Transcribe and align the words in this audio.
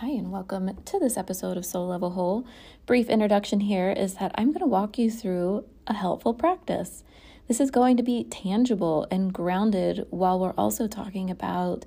Hi, 0.00 0.08
and 0.08 0.30
welcome 0.30 0.76
to 0.84 0.98
this 0.98 1.16
episode 1.16 1.56
of 1.56 1.64
Soul 1.64 1.86
Level 1.86 2.10
Whole. 2.10 2.46
Brief 2.84 3.08
introduction 3.08 3.60
here 3.60 3.90
is 3.90 4.16
that 4.16 4.30
I'm 4.34 4.48
going 4.48 4.58
to 4.58 4.66
walk 4.66 4.98
you 4.98 5.10
through 5.10 5.64
a 5.86 5.94
helpful 5.94 6.34
practice. 6.34 7.02
This 7.48 7.60
is 7.60 7.70
going 7.70 7.96
to 7.96 8.02
be 8.02 8.24
tangible 8.24 9.06
and 9.10 9.32
grounded 9.32 10.06
while 10.10 10.38
we're 10.38 10.52
also 10.58 10.86
talking 10.86 11.30
about 11.30 11.86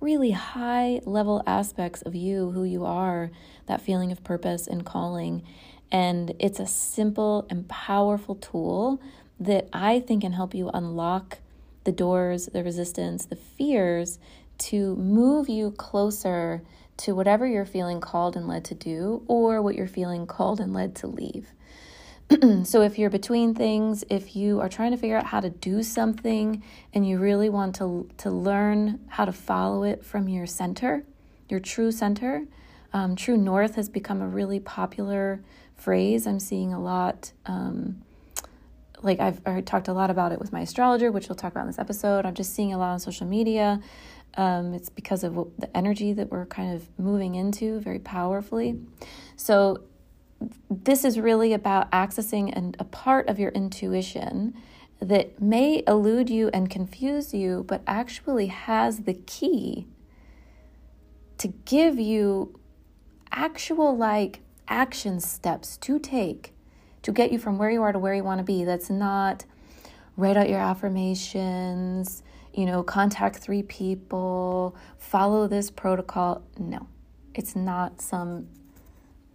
really 0.00 0.32
high 0.32 1.00
level 1.04 1.44
aspects 1.46 2.02
of 2.02 2.16
you, 2.16 2.50
who 2.50 2.64
you 2.64 2.84
are, 2.84 3.30
that 3.66 3.80
feeling 3.80 4.10
of 4.10 4.24
purpose 4.24 4.66
and 4.66 4.84
calling. 4.84 5.44
And 5.92 6.34
it's 6.40 6.58
a 6.58 6.66
simple 6.66 7.46
and 7.48 7.68
powerful 7.68 8.34
tool 8.34 9.00
that 9.38 9.68
I 9.72 10.00
think 10.00 10.22
can 10.22 10.32
help 10.32 10.56
you 10.56 10.70
unlock 10.74 11.38
the 11.84 11.92
doors, 11.92 12.46
the 12.46 12.64
resistance, 12.64 13.26
the 13.26 13.36
fears 13.36 14.18
to 14.58 14.96
move 14.96 15.48
you 15.48 15.70
closer 15.70 16.62
to 16.98 17.14
whatever 17.14 17.46
you're 17.46 17.64
feeling 17.64 18.00
called 18.00 18.36
and 18.36 18.46
led 18.46 18.64
to 18.66 18.74
do 18.74 19.22
or 19.26 19.60
what 19.60 19.74
you're 19.74 19.86
feeling 19.86 20.26
called 20.26 20.60
and 20.60 20.72
led 20.72 20.94
to 20.96 21.06
leave. 21.06 21.48
so, 22.64 22.80
if 22.80 22.98
you're 22.98 23.10
between 23.10 23.54
things, 23.54 24.02
if 24.08 24.34
you 24.34 24.60
are 24.60 24.68
trying 24.68 24.92
to 24.92 24.96
figure 24.96 25.16
out 25.16 25.26
how 25.26 25.40
to 25.40 25.50
do 25.50 25.82
something 25.82 26.62
and 26.94 27.06
you 27.06 27.18
really 27.18 27.50
want 27.50 27.74
to, 27.76 28.08
to 28.16 28.30
learn 28.30 29.00
how 29.08 29.24
to 29.26 29.32
follow 29.32 29.82
it 29.82 30.02
from 30.04 30.28
your 30.28 30.46
center, 30.46 31.04
your 31.50 31.60
true 31.60 31.92
center, 31.92 32.46
um, 32.94 33.14
true 33.14 33.36
north 33.36 33.74
has 33.74 33.88
become 33.88 34.22
a 34.22 34.26
really 34.26 34.58
popular 34.58 35.42
phrase. 35.76 36.26
I'm 36.26 36.40
seeing 36.40 36.72
a 36.72 36.80
lot. 36.80 37.32
Um, 37.44 38.02
like 39.02 39.20
I've 39.20 39.66
talked 39.66 39.88
a 39.88 39.92
lot 39.92 40.10
about 40.10 40.32
it 40.32 40.38
with 40.38 40.50
my 40.50 40.62
astrologer, 40.62 41.12
which 41.12 41.28
we'll 41.28 41.36
talk 41.36 41.52
about 41.52 41.62
in 41.62 41.66
this 41.66 41.78
episode. 41.78 42.24
I'm 42.24 42.34
just 42.34 42.54
seeing 42.54 42.72
a 42.72 42.78
lot 42.78 42.92
on 42.92 43.00
social 43.00 43.26
media. 43.26 43.80
Um, 44.36 44.74
it's 44.74 44.88
because 44.88 45.22
of 45.22 45.34
the 45.58 45.74
energy 45.76 46.12
that 46.12 46.30
we're 46.30 46.46
kind 46.46 46.74
of 46.74 46.88
moving 46.98 47.34
into 47.34 47.80
very 47.80 47.98
powerfully. 48.00 48.80
So, 49.36 49.84
this 50.68 51.04
is 51.04 51.18
really 51.18 51.52
about 51.52 51.90
accessing 51.90 52.52
and 52.54 52.76
a 52.78 52.84
part 52.84 53.28
of 53.28 53.38
your 53.38 53.50
intuition 53.52 54.54
that 55.00 55.40
may 55.40 55.82
elude 55.86 56.28
you 56.28 56.50
and 56.52 56.68
confuse 56.68 57.32
you, 57.32 57.64
but 57.66 57.82
actually 57.86 58.48
has 58.48 59.00
the 59.00 59.14
key 59.14 59.86
to 61.38 61.48
give 61.64 61.98
you 61.98 62.58
actual 63.30 63.96
like 63.96 64.40
action 64.68 65.20
steps 65.20 65.76
to 65.76 65.98
take 65.98 66.54
to 67.02 67.12
get 67.12 67.30
you 67.30 67.38
from 67.38 67.58
where 67.58 67.70
you 67.70 67.82
are 67.82 67.92
to 67.92 67.98
where 67.98 68.14
you 68.14 68.24
want 68.24 68.38
to 68.38 68.44
be. 68.44 68.64
That's 68.64 68.88
not 68.88 69.44
write 70.16 70.36
out 70.36 70.48
your 70.48 70.58
affirmations, 70.60 72.22
you 72.54 72.66
know, 72.66 72.82
contact 72.82 73.36
three 73.36 73.62
people, 73.62 74.76
follow 74.96 75.48
this 75.48 75.70
protocol. 75.70 76.42
No, 76.58 76.86
it's 77.34 77.56
not 77.56 78.00
some 78.00 78.48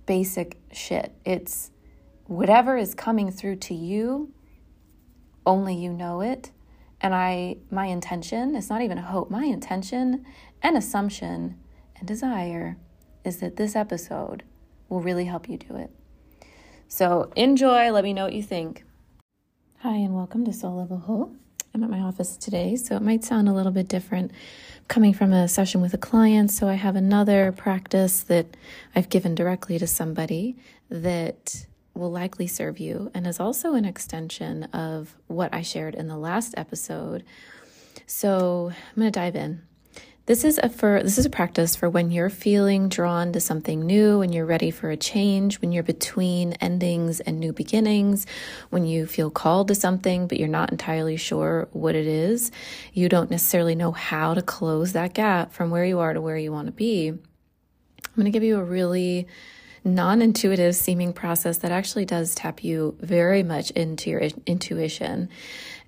basic 0.05 0.57
shit. 0.71 1.13
It's 1.25 1.71
whatever 2.25 2.77
is 2.77 2.95
coming 2.95 3.29
through 3.29 3.57
to 3.57 3.73
you, 3.73 4.31
only 5.45 5.75
you 5.75 5.91
know 5.91 6.21
it. 6.21 6.51
And 7.01 7.13
I, 7.13 7.57
my 7.69 7.85
intention, 7.85 8.55
it's 8.55 8.69
not 8.69 8.81
even 8.81 8.97
a 8.97 9.01
hope, 9.01 9.29
my 9.29 9.43
intention 9.43 10.25
and 10.61 10.77
assumption 10.77 11.57
and 11.97 12.07
desire 12.07 12.77
is 13.25 13.37
that 13.39 13.57
this 13.57 13.75
episode 13.75 14.43
will 14.87 15.01
really 15.01 15.25
help 15.25 15.49
you 15.49 15.57
do 15.57 15.75
it. 15.75 15.91
So 16.87 17.31
enjoy. 17.35 17.91
Let 17.91 18.03
me 18.03 18.13
know 18.13 18.23
what 18.25 18.33
you 18.33 18.43
think. 18.43 18.83
Hi, 19.79 19.95
and 19.95 20.15
welcome 20.15 20.43
to 20.45 20.53
Soul 20.53 20.77
Level 20.77 20.97
Whole. 20.97 21.35
I'm 21.73 21.83
at 21.83 21.89
my 21.89 21.99
office 21.99 22.35
today, 22.37 22.75
so 22.75 22.95
it 22.95 23.01
might 23.01 23.23
sound 23.23 23.47
a 23.47 23.53
little 23.53 23.71
bit 23.71 23.87
different 23.87 24.31
coming 24.87 25.13
from 25.13 25.31
a 25.31 25.47
session 25.47 25.81
with 25.81 25.93
a 25.93 25.97
client. 25.97 26.49
So 26.51 26.67
I 26.67 26.73
have 26.73 26.95
another 26.95 27.51
practice 27.51 28.21
that 28.23 28.57
I've 28.95 29.09
given 29.09 29.35
directly 29.35 29.77
to 29.77 29.85
somebody 29.85 30.57
that 30.89 31.67
will 31.93 32.11
likely 32.11 32.47
serve 32.47 32.79
you 32.79 33.11
and 33.13 33.27
is 33.27 33.39
also 33.39 33.75
an 33.75 33.85
extension 33.85 34.63
of 34.65 35.15
what 35.27 35.53
I 35.53 35.61
shared 35.61 35.93
in 35.93 36.07
the 36.07 36.17
last 36.17 36.55
episode. 36.57 37.23
So 38.07 38.71
I'm 38.73 38.95
going 38.95 39.11
to 39.11 39.19
dive 39.19 39.35
in. 39.35 39.61
This 40.29 40.43
is 40.43 40.59
a 40.61 40.69
for 40.69 41.01
this 41.01 41.17
is 41.17 41.25
a 41.25 41.29
practice 41.31 41.75
for 41.75 41.89
when 41.89 42.11
you're 42.11 42.29
feeling 42.29 42.87
drawn 42.87 43.33
to 43.33 43.39
something 43.39 43.83
new, 43.83 44.19
when 44.19 44.31
you're 44.31 44.45
ready 44.45 44.69
for 44.69 44.91
a 44.91 44.95
change, 44.95 45.59
when 45.59 45.71
you're 45.71 45.81
between 45.81 46.53
endings 46.61 47.19
and 47.19 47.39
new 47.39 47.51
beginnings, 47.51 48.27
when 48.69 48.85
you 48.85 49.07
feel 49.07 49.31
called 49.31 49.69
to 49.69 49.73
something 49.73 50.27
but 50.27 50.37
you're 50.37 50.47
not 50.47 50.71
entirely 50.71 51.17
sure 51.17 51.67
what 51.71 51.95
it 51.95 52.05
is. 52.05 52.51
You 52.93 53.09
don't 53.09 53.31
necessarily 53.31 53.73
know 53.73 53.91
how 53.91 54.35
to 54.35 54.43
close 54.43 54.93
that 54.93 55.15
gap 55.15 55.51
from 55.51 55.71
where 55.71 55.83
you 55.83 55.97
are 55.97 56.13
to 56.13 56.21
where 56.21 56.37
you 56.37 56.51
want 56.51 56.67
to 56.67 56.73
be. 56.73 57.07
I'm 57.07 58.15
going 58.15 58.25
to 58.25 58.29
give 58.29 58.43
you 58.43 58.59
a 58.59 58.63
really 58.63 59.25
non 59.83 60.21
intuitive 60.21 60.75
seeming 60.75 61.11
process 61.11 61.57
that 61.57 61.71
actually 61.71 62.05
does 62.05 62.35
tap 62.35 62.63
you 62.63 62.95
very 62.99 63.41
much 63.41 63.71
into 63.71 64.11
your 64.11 64.21
intuition. 64.45 65.29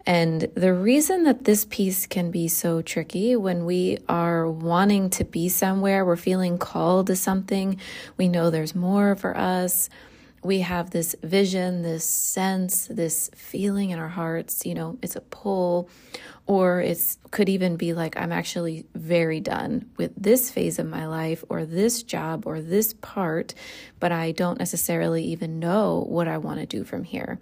And 0.05 0.41
the 0.55 0.73
reason 0.73 1.23
that 1.25 1.43
this 1.43 1.65
piece 1.65 2.07
can 2.07 2.31
be 2.31 2.47
so 2.47 2.81
tricky 2.81 3.35
when 3.35 3.65
we 3.65 3.99
are 4.09 4.49
wanting 4.49 5.09
to 5.11 5.23
be 5.23 5.47
somewhere, 5.47 6.03
we're 6.03 6.15
feeling 6.15 6.57
called 6.57 7.07
to 7.07 7.15
something, 7.15 7.79
we 8.17 8.27
know 8.27 8.49
there's 8.49 8.73
more 8.73 9.15
for 9.15 9.37
us. 9.37 9.89
We 10.43 10.61
have 10.61 10.89
this 10.89 11.15
vision, 11.21 11.83
this 11.83 12.03
sense, 12.03 12.87
this 12.87 13.29
feeling 13.35 13.91
in 13.91 13.99
our 13.99 14.07
hearts, 14.07 14.65
you 14.65 14.73
know, 14.73 14.97
it's 15.03 15.15
a 15.15 15.21
pull, 15.21 15.87
or 16.47 16.81
it 16.81 17.17
could 17.29 17.47
even 17.47 17.75
be 17.75 17.93
like, 17.93 18.17
I'm 18.17 18.31
actually 18.31 18.87
very 18.95 19.39
done 19.39 19.91
with 19.97 20.11
this 20.17 20.49
phase 20.49 20.79
of 20.79 20.87
my 20.87 21.05
life, 21.05 21.43
or 21.47 21.63
this 21.63 22.01
job, 22.01 22.47
or 22.47 22.59
this 22.59 22.95
part, 23.01 23.53
but 23.99 24.11
I 24.11 24.31
don't 24.31 24.57
necessarily 24.57 25.23
even 25.25 25.59
know 25.59 26.03
what 26.09 26.27
I 26.27 26.39
want 26.39 26.59
to 26.59 26.65
do 26.65 26.83
from 26.83 27.03
here. 27.03 27.39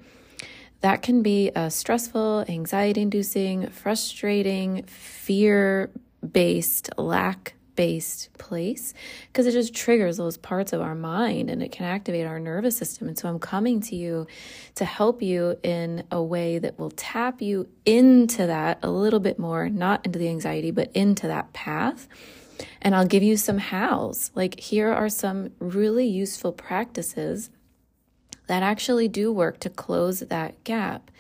That 0.82 1.02
can 1.02 1.22
be 1.22 1.52
a 1.56 1.70
stressful, 1.70 2.46
anxiety 2.48 3.02
inducing, 3.02 3.70
frustrating, 3.70 4.84
fear 4.84 5.92
based, 6.32 6.90
lack 6.98 7.54
based 7.80 8.30
place 8.38 8.94
because 9.28 9.48
it 9.48 9.54
just 9.54 9.74
triggers 9.74 10.18
those 10.18 10.36
parts 10.36 10.74
of 10.74 10.82
our 10.82 10.96
mind 10.96 11.50
and 11.50 11.64
it 11.64 11.72
can 11.72 11.86
activate 11.86 12.28
our 12.28 12.38
nervous 12.38 12.76
system. 12.76 13.08
And 13.08 13.18
so 13.18 13.30
I'm 13.30 13.40
coming 13.40 13.80
to 13.84 13.96
you 13.96 14.28
to 14.76 14.84
help 14.84 15.22
you 15.22 15.58
in 15.64 16.04
a 16.12 16.22
way 16.22 16.60
that 16.60 16.78
will 16.78 16.92
tap 16.92 17.42
you 17.42 17.70
into 17.86 18.48
that 18.48 18.80
a 18.84 18.90
little 18.90 19.22
bit 19.22 19.40
more, 19.40 19.70
not 19.70 20.06
into 20.06 20.20
the 20.20 20.28
anxiety, 20.28 20.72
but 20.72 20.92
into 20.94 21.28
that 21.28 21.54
path. 21.54 22.10
And 22.82 22.94
I'll 22.94 23.08
give 23.08 23.24
you 23.24 23.38
some 23.38 23.60
hows. 23.60 24.32
Like, 24.36 24.60
here 24.60 24.92
are 24.92 25.08
some 25.08 25.52
really 25.60 26.06
useful 26.06 26.52
practices 26.52 27.50
that 28.50 28.64
actually 28.64 29.08
do 29.08 29.32
work 29.32 29.60
to 29.60 29.70
close 29.70 30.22
that 30.22 30.62
gap. 30.64 31.12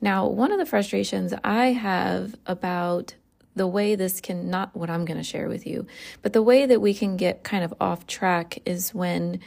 Now, 0.00 0.26
one 0.26 0.52
of 0.52 0.58
the 0.58 0.64
frustrations 0.64 1.34
I 1.44 1.66
have 1.66 2.34
about 2.46 3.14
the 3.54 3.66
way 3.66 3.94
this 3.94 4.22
can 4.22 4.48
not 4.48 4.74
what 4.74 4.88
I'm 4.88 5.04
going 5.04 5.18
to 5.18 5.22
share 5.22 5.50
with 5.50 5.66
you, 5.66 5.86
but 6.22 6.32
the 6.32 6.42
way 6.42 6.64
that 6.64 6.80
we 6.80 6.94
can 6.94 7.18
get 7.18 7.44
kind 7.44 7.62
of 7.62 7.74
off 7.78 8.06
track 8.06 8.58
is 8.64 8.94
when 8.94 9.38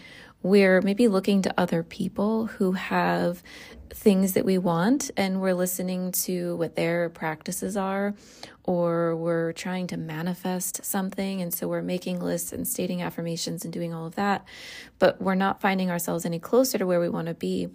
we're 0.45 0.79
maybe 0.79 1.07
looking 1.07 1.41
to 1.41 1.51
other 1.59 1.81
people 1.81 2.45
who 2.45 2.73
have 2.73 3.41
things 3.89 4.33
that 4.33 4.45
we 4.45 4.59
want 4.59 5.09
and 5.17 5.41
we're 5.41 5.55
listening 5.55 6.11
to 6.11 6.55
what 6.57 6.75
their 6.75 7.09
practices 7.09 7.75
are 7.75 8.13
or 8.63 9.15
we're 9.15 9.51
trying 9.53 9.87
to 9.87 9.97
manifest 9.97 10.85
something 10.85 11.41
and 11.41 11.51
so 11.51 11.67
we're 11.67 11.81
making 11.81 12.19
lists 12.19 12.53
and 12.53 12.67
stating 12.67 13.01
affirmations 13.01 13.63
and 13.63 13.73
doing 13.73 13.91
all 13.91 14.05
of 14.05 14.13
that 14.13 14.45
but 14.99 15.19
we're 15.19 15.33
not 15.33 15.61
finding 15.61 15.89
ourselves 15.89 16.27
any 16.27 16.37
closer 16.37 16.77
to 16.77 16.85
where 16.85 16.99
we 16.99 17.09
want 17.09 17.27
to 17.27 17.33
be. 17.33 17.67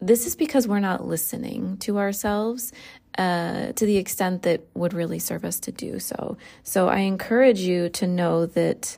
This 0.00 0.26
is 0.26 0.34
because 0.34 0.66
we're 0.66 0.80
not 0.80 1.06
listening 1.06 1.76
to 1.78 1.98
ourselves 1.98 2.72
uh, 3.18 3.72
to 3.72 3.84
the 3.84 3.98
extent 3.98 4.44
that 4.44 4.62
would 4.72 4.94
really 4.94 5.18
serve 5.18 5.44
us 5.44 5.60
to 5.60 5.72
do 5.72 5.98
so. 5.98 6.38
So 6.62 6.88
i 6.88 7.00
encourage 7.00 7.60
you 7.60 7.90
to 7.90 8.06
know 8.06 8.46
that 8.46 8.96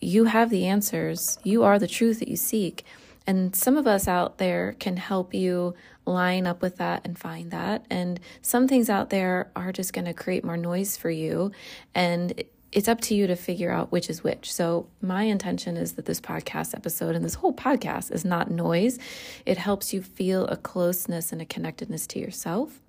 you 0.00 0.24
have 0.24 0.50
the 0.50 0.66
answers 0.66 1.38
you 1.42 1.62
are 1.62 1.78
the 1.78 1.86
truth 1.86 2.18
that 2.18 2.28
you 2.28 2.36
seek 2.36 2.84
and 3.26 3.54
some 3.54 3.76
of 3.76 3.86
us 3.86 4.08
out 4.08 4.38
there 4.38 4.74
can 4.78 4.96
help 4.96 5.34
you 5.34 5.74
line 6.04 6.46
up 6.46 6.62
with 6.62 6.78
that 6.78 7.02
and 7.04 7.18
find 7.18 7.50
that. 7.50 7.84
And 7.90 8.18
some 8.42 8.66
things 8.66 8.90
out 8.90 9.10
there 9.10 9.50
are 9.54 9.72
just 9.72 9.92
going 9.92 10.06
to 10.06 10.14
create 10.14 10.44
more 10.44 10.56
noise 10.56 10.96
for 10.96 11.10
you. 11.10 11.52
And 11.94 12.42
it's 12.72 12.88
up 12.88 13.00
to 13.02 13.14
you 13.14 13.26
to 13.26 13.36
figure 13.36 13.70
out 13.70 13.92
which 13.92 14.08
is 14.10 14.22
which. 14.22 14.52
So, 14.52 14.88
my 15.00 15.24
intention 15.24 15.76
is 15.76 15.92
that 15.92 16.06
this 16.06 16.20
podcast 16.20 16.74
episode 16.74 17.14
and 17.14 17.24
this 17.24 17.34
whole 17.34 17.52
podcast 17.52 18.12
is 18.12 18.24
not 18.24 18.50
noise. 18.50 18.98
It 19.44 19.58
helps 19.58 19.92
you 19.92 20.02
feel 20.02 20.46
a 20.46 20.56
closeness 20.56 21.32
and 21.32 21.42
a 21.42 21.44
connectedness 21.44 22.06
to 22.08 22.20
yourself. 22.20 22.80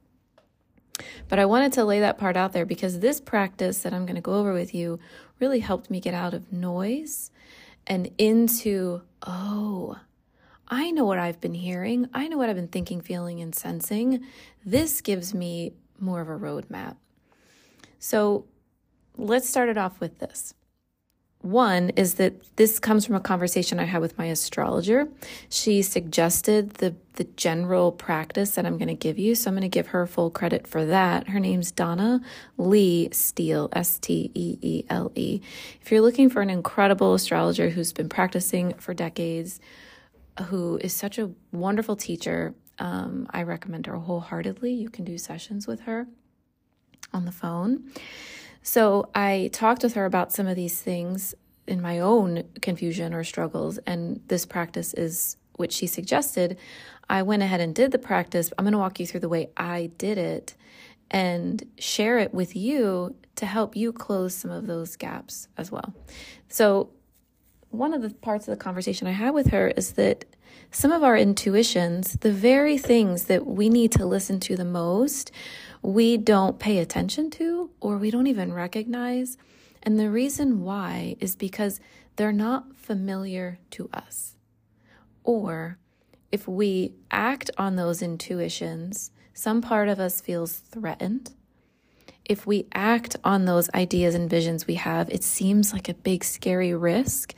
But 1.30 1.40
I 1.40 1.46
wanted 1.46 1.74
to 1.74 1.86
lay 1.86 2.00
that 2.02 2.18
part 2.18 2.38
out 2.38 2.54
there 2.54 2.66
because 2.66 3.00
this 3.00 3.20
practice 3.20 3.80
that 3.80 3.94
I'm 3.94 4.06
going 4.06 4.16
to 4.16 4.22
go 4.22 4.34
over 4.34 4.54
with 4.54 4.74
you 4.74 5.00
really 5.40 5.60
helped 5.60 5.90
me 5.90 6.00
get 6.00 6.14
out 6.14 6.34
of 6.34 6.52
noise 6.52 7.32
and 7.88 8.10
into, 8.18 9.02
oh, 9.26 9.98
I 10.68 10.92
know 10.92 11.06
what 11.06 11.20
I've 11.20 11.42
been 11.42 11.54
hearing. 11.54 12.08
I 12.14 12.28
know 12.28 12.38
what 12.38 12.50
I've 12.50 12.56
been 12.56 12.68
thinking, 12.68 13.02
feeling, 13.02 13.42
and 13.42 13.54
sensing. 13.54 14.26
This 14.66 15.02
gives 15.02 15.34
me 15.34 15.74
more 16.00 16.22
of 16.22 16.30
a 16.30 16.38
roadmap. 16.38 16.96
So 18.00 18.46
let's 19.18 19.50
start 19.50 19.70
it 19.70 19.78
off 19.78 20.00
with 20.00 20.20
this. 20.20 20.54
One 21.42 21.90
is 21.92 22.16
that 22.16 22.34
this 22.56 22.80
comes 22.80 23.06
from 23.06 23.16
a 23.16 23.20
conversation 23.20 23.80
I 23.80 23.86
had 23.86 24.02
with 24.02 24.18
my 24.18 24.26
astrologer. 24.26 25.08
She 25.50 25.82
suggested 25.82 26.72
the 26.76 26.96
the 27.16 27.26
general 27.36 27.92
practice 27.92 28.52
that 28.52 28.66
I'm 28.66 28.78
going 28.78 28.88
to 28.88 28.94
give 28.94 29.20
you, 29.20 29.36
so 29.36 29.50
I'm 29.50 29.56
going 29.56 29.64
to 29.64 29.68
give 29.68 29.88
her 29.88 30.08
full 30.08 30.30
credit 30.30 30.66
for 30.66 30.86
that. 30.86 31.28
Her 31.28 31.40
name's 31.40 31.72
Donna 31.72 32.22
Lee 32.58 33.10
Steele, 33.12 33.70
S 33.74 34.00
T 34.00 34.32
E 34.34 34.58
E 34.62 34.86
L 34.90 35.12
E. 35.16 35.42
If 35.82 35.92
you're 35.92 36.02
looking 36.02 36.30
for 36.30 36.42
an 36.42 36.50
incredible 36.50 37.14
astrologer 37.14 37.70
who's 37.70 37.92
been 37.92 38.10
practicing 38.10 38.74
for 38.76 38.94
decades, 38.94 39.60
who 40.46 40.78
is 40.82 40.94
such 40.94 41.20
a 41.20 41.32
wonderful 41.52 41.96
teacher, 41.96 42.56
um, 42.80 43.28
I 43.32 43.44
recommend 43.44 43.88
her 43.88 43.96
wholeheartedly. 43.96 44.74
You 44.74 44.90
can 44.90 45.04
do 45.04 45.18
sessions 45.18 45.68
with 45.68 45.82
her 45.82 46.08
on 47.14 47.26
the 47.26 47.32
phone. 47.32 47.92
So 48.62 49.10
I 49.16 49.50
talked 49.54 49.84
with 49.84 49.94
her 49.94 50.06
about 50.06 50.32
some 50.32 50.48
of 50.48 50.56
these 50.56 50.82
things 50.82 51.34
in 51.68 51.82
my 51.82 52.00
own 52.00 52.44
confusion 52.62 53.14
or 53.14 53.24
struggles, 53.24 53.78
and 53.80 54.22
this 54.28 54.46
practice 54.46 54.94
is 54.94 55.38
what 55.56 55.72
she 55.72 55.88
suggested. 55.88 56.58
I 57.10 57.24
went 57.24 57.44
ahead 57.44 57.62
and 57.62 57.74
did 57.74 57.92
the 57.92 58.00
practice. 58.00 58.52
I'm 58.58 58.66
going 58.66 58.74
to 58.74 58.78
walk 58.78 59.00
you 59.00 59.08
through 59.08 59.20
the 59.22 59.30
way 59.30 59.50
I 59.58 59.92
did 59.98 60.18
it 60.18 60.56
and 61.10 61.64
share 61.78 62.20
it 62.20 62.34
with 62.34 62.56
you 62.56 63.16
to 63.36 63.46
help 63.46 63.76
you 63.76 63.92
close 63.92 64.34
some 64.34 64.52
of 64.52 64.68
those 64.68 64.96
gaps 64.96 65.48
as 65.58 65.72
well. 65.72 65.94
So, 66.48 66.90
one 67.70 67.94
of 67.94 68.02
the 68.02 68.10
parts 68.10 68.48
of 68.48 68.58
the 68.58 68.62
conversation 68.62 69.08
I 69.08 69.12
had 69.12 69.32
with 69.34 69.48
her 69.48 69.70
is 69.70 69.94
that 69.94 70.26
some 70.72 70.92
of 70.92 71.04
our 71.04 71.16
intuitions, 71.16 72.14
the 72.20 72.32
very 72.32 72.78
things 72.78 73.26
that 73.26 73.46
we 73.46 73.70
need 73.70 73.94
to 73.94 74.06
listen 74.06 74.40
to 74.42 74.58
the 74.58 74.66
most, 74.66 75.32
we 75.82 76.18
don't 76.18 76.60
pay 76.60 76.78
attention 76.78 77.30
to 77.32 77.72
or 77.80 77.98
we 77.98 78.12
don't 78.12 78.28
even 78.28 78.54
recognize. 78.54 79.38
And 79.84 80.00
the 80.00 80.10
reason 80.10 80.62
why 80.64 81.16
is 81.20 81.36
because 81.36 81.80
they're 82.16 82.32
not 82.32 82.76
familiar 82.76 83.60
to 83.72 83.90
us. 83.94 84.36
Or 85.24 85.78
if 86.32 86.48
we 86.48 86.94
act 87.10 87.50
on 87.58 87.76
those 87.76 88.02
intuitions, 88.02 89.12
some 89.34 89.62
part 89.62 89.90
of 89.90 90.00
us 90.00 90.22
feels 90.22 90.58
threatened. 90.58 91.34
If 92.26 92.46
we 92.46 92.68
act 92.74 93.16
on 93.24 93.46
those 93.46 93.70
ideas 93.74 94.14
and 94.14 94.30
visions 94.30 94.68
we 94.68 94.76
have, 94.76 95.10
it 95.10 95.24
seems 95.24 95.74
like 95.74 95.90
a 95.90 95.94
big, 95.94 96.24
scary 96.24 96.74
risk 96.74 97.34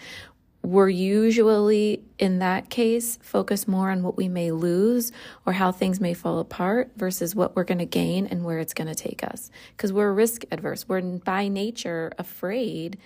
we're 0.63 0.89
usually 0.89 2.01
in 2.17 2.39
that 2.39 2.69
case 2.69 3.19
focus 3.21 3.67
more 3.67 3.91
on 3.91 4.01
what 4.01 4.15
we 4.15 4.29
may 4.29 4.51
lose 4.51 5.11
or 5.45 5.53
how 5.53 5.71
things 5.71 5.99
may 5.99 6.13
fall 6.13 6.39
apart 6.39 6.91
versus 6.95 7.35
what 7.35 7.55
we're 7.55 7.65
going 7.65 7.79
to 7.79 7.85
gain 7.85 8.25
and 8.25 8.45
where 8.45 8.59
it's 8.59 8.73
going 8.73 8.87
to 8.87 8.95
take 8.95 9.23
us. 9.23 9.51
Because 9.75 9.91
we're 9.91 10.11
risk 10.13 10.45
adverse. 10.51 10.87
We're 10.87 11.01
by 11.01 11.49
nature 11.49 12.13
afraid 12.17 12.97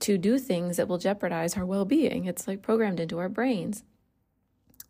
to 0.00 0.16
do 0.16 0.38
things 0.38 0.78
that 0.78 0.88
will 0.88 0.98
jeopardize 0.98 1.56
our 1.56 1.66
well-being. 1.66 2.24
It's 2.24 2.48
like 2.48 2.62
programmed 2.62 2.98
into 2.98 3.18
our 3.18 3.28
brains 3.28 3.84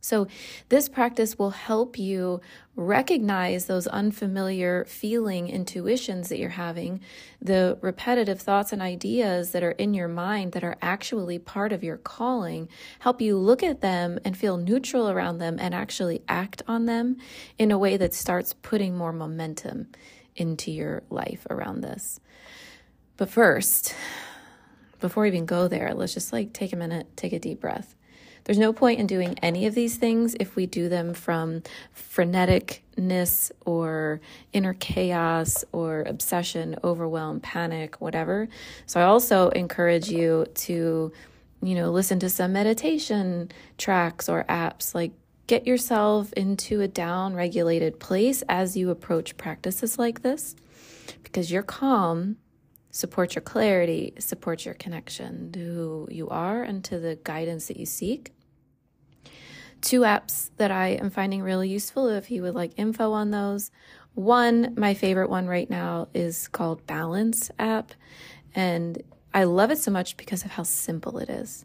so, 0.04 0.26
this 0.69 0.88
practice 0.88 1.38
will 1.38 1.50
help 1.50 1.96
you 1.96 2.40
recognize 2.75 3.66
those 3.66 3.87
unfamiliar 3.87 4.84
feeling 4.87 5.49
intuitions 5.49 6.28
that 6.28 6.40
you're 6.40 6.50
having, 6.50 7.00
the 7.40 7.78
repetitive 7.81 8.40
thoughts 8.40 8.72
and 8.72 8.82
ideas 8.82 9.52
that 9.52 9.62
are 9.62 9.70
in 9.70 9.94
your 9.94 10.08
mind 10.08 10.52
that 10.52 10.64
are 10.64 10.76
actually 10.82 11.38
part 11.38 11.72
of 11.72 11.84
your 11.84 11.99
calling, 11.99 12.69
help 12.99 13.20
you 13.20 13.38
look 13.38 13.62
at 13.62 13.81
them 13.81 14.19
and 14.25 14.37
feel 14.37 14.56
neutral 14.56 15.08
around 15.08 15.38
them 15.38 15.56
and 15.60 15.72
actually 15.72 16.20
act 16.28 16.62
on 16.66 16.87
them 16.87 17.19
in 17.56 17.70
a 17.70 17.78
way 17.78 17.96
that 17.96 18.12
starts 18.12 18.55
putting 18.55 18.98
more 18.98 19.12
momentum 19.12 19.87
into 20.34 20.72
your 20.72 21.05
life 21.10 21.46
around 21.48 21.81
this. 21.81 22.19
But 23.16 23.31
first, 23.31 23.94
before 24.98 25.22
we 25.22 25.28
even 25.28 25.46
go 25.46 25.69
there, 25.69 25.94
let's 25.94 26.12
just 26.14 26.32
like 26.32 26.52
take 26.52 26.72
a 26.72 26.76
minute, 26.76 27.16
take 27.16 27.32
a 27.32 27.38
deep 27.38 27.60
breath. 27.60 27.94
There's 28.44 28.59
no 28.59 28.73
point 28.73 28.99
in 29.00 29.06
doing 29.06 29.39
any 29.43 29.67
of 29.67 29.75
these 29.75 29.97
things 29.97 30.35
if 30.41 30.56
we 30.56 30.67
do 30.67 30.89
them 30.89 31.15
from 31.15 31.62
freneticness 31.97 33.53
or 33.65 34.21
inner 34.53 34.75
chaos 34.75 35.65
or 35.73 36.03
obsession, 36.03 36.77
overwhelm, 36.83 37.41
panic, 37.41 38.00
whatever. 38.00 38.49
So 38.87 39.00
I 39.00 39.05
also 39.05 39.50
encourage 39.50 40.09
you 40.09 40.47
to, 40.55 41.12
you 41.62 41.75
know, 41.75 41.91
listen 41.91 42.19
to 42.21 42.31
some 42.31 42.53
meditation 42.53 43.50
tracks 43.79 44.29
or 44.29 44.44
apps 44.49 44.94
like 44.94 45.12
get 45.47 45.67
yourself 45.67 46.33
into 46.33 46.81
a 46.81 46.89
down 46.89 47.35
regulated 47.35 48.00
place 48.00 48.43
as 48.49 48.77
you 48.77 48.91
approach 48.91 49.37
practices 49.37 49.99
like 49.99 50.23
this 50.23 50.56
because 51.23 51.50
your 51.50 51.62
calm 51.62 52.37
supports 52.93 53.35
your 53.35 53.43
clarity, 53.43 54.12
support 54.19 54.65
your 54.65 54.75
connection 54.75 55.50
to 55.50 55.59
who 55.59 56.09
you 56.11 56.29
are 56.29 56.62
and 56.62 56.85
to 56.85 57.00
the 57.00 57.19
guidance 57.25 57.67
that 57.67 57.79
you 57.79 57.87
seek. 57.87 58.33
Two 59.81 60.03
apps 60.03 60.50
that 60.59 60.71
I 60.71 60.89
am 60.89 61.11
finding 61.11 61.43
really 61.43 61.69
useful 61.69 62.06
if 62.09 62.31
you 62.31 62.43
would 62.43 62.55
like 62.55 62.73
info 62.77 63.11
on 63.12 63.31
those. 63.33 63.73
One, 64.15 64.75
my 64.77 64.94
favorite 64.94 65.31
one 65.31 65.49
right 65.49 65.69
now 65.69 66.09
is 66.15 66.47
called 66.49 66.87
Balance 66.87 67.50
app. 67.59 67.93
And 68.55 69.03
I 69.35 69.44
love 69.44 69.71
it 69.71 69.79
so 69.79 69.91
much 69.91 70.17
because 70.19 70.44
of 70.44 70.53
how 70.53 70.62
simple 70.62 71.19
it 71.19 71.31
is. 71.31 71.65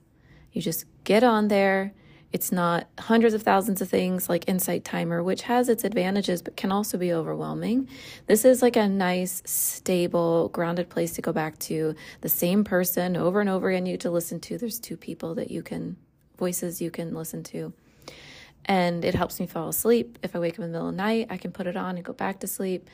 You 0.54 0.62
just 0.62 0.86
get 1.04 1.24
on 1.24 1.50
there. 1.50 1.94
It's 2.34 2.52
not 2.52 2.88
hundreds 3.00 3.34
of 3.34 3.44
thousands 3.44 3.82
of 3.82 3.90
things 3.90 4.28
like 4.28 4.48
Insight 4.48 4.84
Timer, 4.84 5.24
which 5.24 5.44
has 5.44 5.70
its 5.70 5.84
advantages 5.84 6.42
but 6.42 6.58
can 6.58 6.72
also 6.72 6.98
be 6.98 7.14
overwhelming. 7.14 7.88
This 8.26 8.44
is 8.44 8.62
like 8.62 8.76
a 8.76 8.88
nice, 8.88 9.42
stable, 9.46 10.50
grounded 10.50 10.90
place 10.90 11.14
to 11.14 11.22
go 11.22 11.32
back 11.32 11.58
to. 11.60 11.96
The 12.22 12.30
same 12.30 12.64
person 12.64 13.16
over 13.16 13.40
and 13.40 13.50
over 13.50 13.70
again 13.70 13.86
you 13.86 13.98
to 13.98 14.12
listen 14.12 14.40
to. 14.42 14.58
There's 14.58 14.80
two 14.80 14.98
people 14.98 15.36
that 15.36 15.52
you 15.52 15.64
can, 15.64 15.98
voices 16.38 16.82
you 16.82 16.92
can 16.92 17.14
listen 17.14 17.44
to. 17.44 17.74
And 18.66 19.06
it 19.06 19.16
helps 19.16 19.40
me 19.40 19.48
fall 19.48 19.70
asleep. 19.70 20.20
If 20.22 20.36
I 20.36 20.40
wake 20.40 20.56
up 20.56 20.60
in 20.60 20.72
the 20.74 20.78
middle 20.78 20.90
of 20.90 20.94
the 20.94 20.98
night, 20.98 21.28
I 21.30 21.38
can 21.38 21.52
put 21.52 21.68
it 21.68 21.78
on 21.78 21.96
and 21.96 22.04
go 22.04 22.12
back 22.12 22.42
to 22.42 22.48
sleep. 22.48 22.90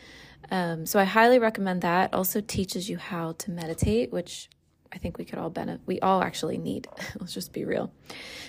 Um, 0.51 0.85
so 0.85 0.99
I 0.99 1.05
highly 1.05 1.39
recommend 1.39 1.81
that. 1.81 2.13
Also 2.13 2.41
teaches 2.41 2.89
you 2.89 2.97
how 2.97 3.31
to 3.39 3.49
meditate, 3.49 4.11
which 4.11 4.49
I 4.93 4.97
think 4.97 5.17
we 5.17 5.25
could 5.25 5.39
all 5.39 5.49
benefit. 5.49 5.81
We 5.85 5.99
all 5.99 6.21
actually 6.21 6.57
need. 6.57 6.87
Let's 7.19 7.33
just 7.33 7.51
be 7.51 7.65
real. 7.65 7.91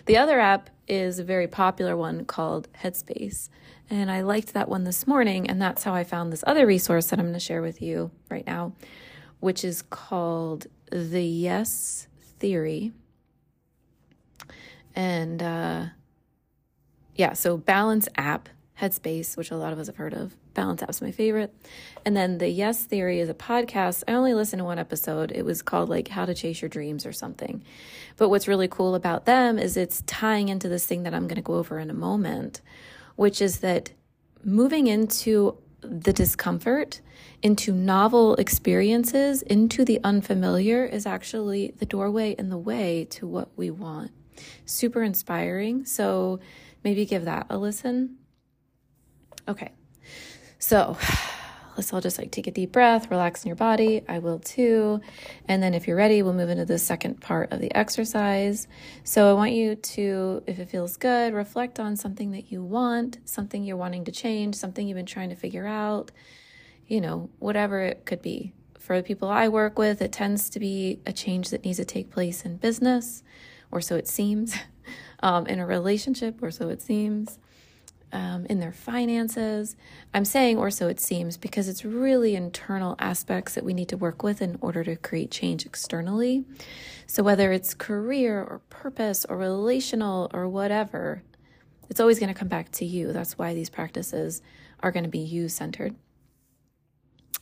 The 0.06 0.18
other 0.18 0.38
app 0.38 0.70
is 0.86 1.18
a 1.18 1.24
very 1.24 1.48
popular 1.48 1.96
one 1.96 2.26
called 2.26 2.68
Headspace. 2.74 3.48
And 3.88 4.10
I 4.10 4.20
liked 4.20 4.52
that 4.52 4.68
one 4.68 4.84
this 4.84 5.06
morning. 5.06 5.48
And 5.48 5.60
that's 5.60 5.84
how 5.84 5.94
I 5.94 6.04
found 6.04 6.32
this 6.32 6.44
other 6.46 6.66
resource 6.66 7.06
that 7.06 7.18
I'm 7.18 7.24
going 7.26 7.34
to 7.34 7.40
share 7.40 7.62
with 7.62 7.80
you 7.80 8.10
right 8.30 8.46
now, 8.46 8.74
which 9.40 9.64
is 9.64 9.82
called 9.82 10.66
The 10.90 11.22
Yes 11.22 12.08
Theory. 12.38 12.92
And 14.94 15.42
uh, 15.42 15.86
yeah, 17.14 17.32
so 17.32 17.56
Balance 17.56 18.08
app 18.16 18.48
Headspace, 18.80 19.36
which 19.36 19.50
a 19.50 19.56
lot 19.56 19.72
of 19.72 19.78
us 19.78 19.86
have 19.86 19.96
heard 19.96 20.14
of. 20.14 20.34
Balance 20.52 20.82
App's 20.82 21.00
my 21.00 21.12
favorite. 21.12 21.54
And 22.04 22.16
then 22.16 22.38
the 22.38 22.48
Yes 22.48 22.84
Theory 22.84 23.20
is 23.20 23.28
a 23.28 23.34
podcast. 23.34 24.02
I 24.08 24.12
only 24.12 24.34
listened 24.34 24.60
to 24.60 24.64
one 24.64 24.78
episode. 24.78 25.30
It 25.30 25.44
was 25.44 25.62
called 25.62 25.88
like 25.88 26.08
How 26.08 26.24
to 26.24 26.34
Chase 26.34 26.60
Your 26.60 26.68
Dreams 26.68 27.06
or 27.06 27.12
something. 27.12 27.62
But 28.16 28.30
what's 28.30 28.48
really 28.48 28.68
cool 28.68 28.94
about 28.94 29.26
them 29.26 29.58
is 29.58 29.76
it's 29.76 30.02
tying 30.06 30.48
into 30.48 30.68
this 30.68 30.86
thing 30.86 31.04
that 31.04 31.14
I'm 31.14 31.28
going 31.28 31.36
to 31.36 31.42
go 31.42 31.54
over 31.54 31.78
in 31.78 31.88
a 31.88 31.94
moment, 31.94 32.60
which 33.14 33.40
is 33.40 33.60
that 33.60 33.92
moving 34.42 34.88
into 34.88 35.56
the 35.80 36.12
discomfort, 36.12 37.00
into 37.42 37.72
novel 37.72 38.34
experiences, 38.36 39.42
into 39.42 39.84
the 39.84 40.00
unfamiliar 40.02 40.84
is 40.84 41.06
actually 41.06 41.74
the 41.78 41.86
doorway 41.86 42.34
and 42.38 42.50
the 42.50 42.58
way 42.58 43.04
to 43.10 43.26
what 43.26 43.50
we 43.56 43.70
want. 43.70 44.10
Super 44.64 45.02
inspiring. 45.02 45.84
So 45.84 46.40
maybe 46.82 47.06
give 47.06 47.24
that 47.26 47.46
a 47.50 47.56
listen. 47.56 48.16
Okay. 49.46 49.72
So 50.58 50.96
let's 51.76 51.92
all 51.92 52.00
just 52.00 52.18
like 52.18 52.30
take 52.30 52.46
a 52.46 52.50
deep 52.50 52.72
breath, 52.72 53.10
relax 53.10 53.44
in 53.44 53.48
your 53.48 53.56
body. 53.56 54.02
I 54.08 54.18
will 54.18 54.38
too. 54.38 55.00
And 55.46 55.62
then 55.62 55.74
if 55.74 55.86
you're 55.86 55.96
ready, 55.96 56.22
we'll 56.22 56.32
move 56.32 56.48
into 56.48 56.64
the 56.64 56.78
second 56.78 57.20
part 57.20 57.52
of 57.52 57.60
the 57.60 57.74
exercise. 57.74 58.68
So 59.02 59.30
I 59.30 59.34
want 59.34 59.52
you 59.52 59.74
to, 59.74 60.42
if 60.46 60.58
it 60.58 60.70
feels 60.70 60.96
good, 60.96 61.34
reflect 61.34 61.78
on 61.78 61.96
something 61.96 62.30
that 62.32 62.50
you 62.50 62.62
want, 62.62 63.18
something 63.24 63.64
you're 63.64 63.76
wanting 63.76 64.04
to 64.04 64.12
change, 64.12 64.54
something 64.54 64.86
you've 64.86 64.96
been 64.96 65.06
trying 65.06 65.30
to 65.30 65.36
figure 65.36 65.66
out, 65.66 66.10
you 66.86 67.00
know, 67.00 67.30
whatever 67.38 67.80
it 67.80 68.06
could 68.06 68.22
be. 68.22 68.52
For 68.78 68.98
the 68.98 69.02
people 69.02 69.30
I 69.30 69.48
work 69.48 69.78
with, 69.78 70.02
it 70.02 70.12
tends 70.12 70.50
to 70.50 70.60
be 70.60 71.00
a 71.06 71.12
change 71.12 71.48
that 71.50 71.64
needs 71.64 71.78
to 71.78 71.86
take 71.86 72.10
place 72.10 72.44
in 72.44 72.58
business, 72.58 73.22
or 73.70 73.80
so 73.80 73.96
it 73.96 74.06
seems, 74.06 74.54
um, 75.20 75.46
in 75.46 75.58
a 75.58 75.66
relationship, 75.66 76.42
or 76.42 76.50
so 76.50 76.68
it 76.68 76.82
seems 76.82 77.38
um, 78.14 78.46
in 78.46 78.60
their 78.60 78.72
finances. 78.72 79.76
I'm 80.14 80.24
saying, 80.24 80.56
or 80.56 80.70
so 80.70 80.88
it 80.88 81.00
seems, 81.00 81.36
because 81.36 81.68
it's 81.68 81.84
really 81.84 82.34
internal 82.34 82.94
aspects 82.98 83.54
that 83.54 83.64
we 83.64 83.74
need 83.74 83.88
to 83.90 83.96
work 83.96 84.22
with 84.22 84.40
in 84.40 84.56
order 84.60 84.84
to 84.84 84.96
create 84.96 85.30
change 85.30 85.66
externally. 85.66 86.44
So, 87.06 87.22
whether 87.22 87.52
it's 87.52 87.74
career 87.74 88.40
or 88.40 88.60
purpose 88.70 89.26
or 89.28 89.36
relational 89.36 90.30
or 90.32 90.48
whatever, 90.48 91.22
it's 91.90 92.00
always 92.00 92.18
going 92.18 92.32
to 92.32 92.38
come 92.38 92.48
back 92.48 92.70
to 92.72 92.86
you. 92.86 93.12
That's 93.12 93.36
why 93.36 93.52
these 93.52 93.68
practices 93.68 94.40
are 94.80 94.92
going 94.92 95.04
to 95.04 95.10
be 95.10 95.18
you 95.18 95.48
centered. 95.48 95.94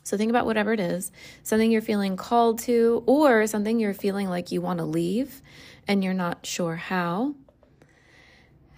So 0.05 0.17
think 0.17 0.31
about 0.31 0.47
whatever 0.47 0.73
it 0.73 0.81
is 0.81 1.13
something 1.45 1.71
you're 1.71 1.81
feeling 1.81 2.17
called 2.17 2.59
to, 2.61 3.05
or 3.07 3.47
something 3.47 3.79
you're 3.79 3.95
feeling 3.95 4.29
like 4.29 4.51
you 4.51 4.61
want 4.61 4.79
to 4.79 4.85
leave 4.85 5.43
and 5.87 6.03
you're 6.03 6.13
not 6.15 6.45
sure 6.45 6.77
how. 6.77 7.35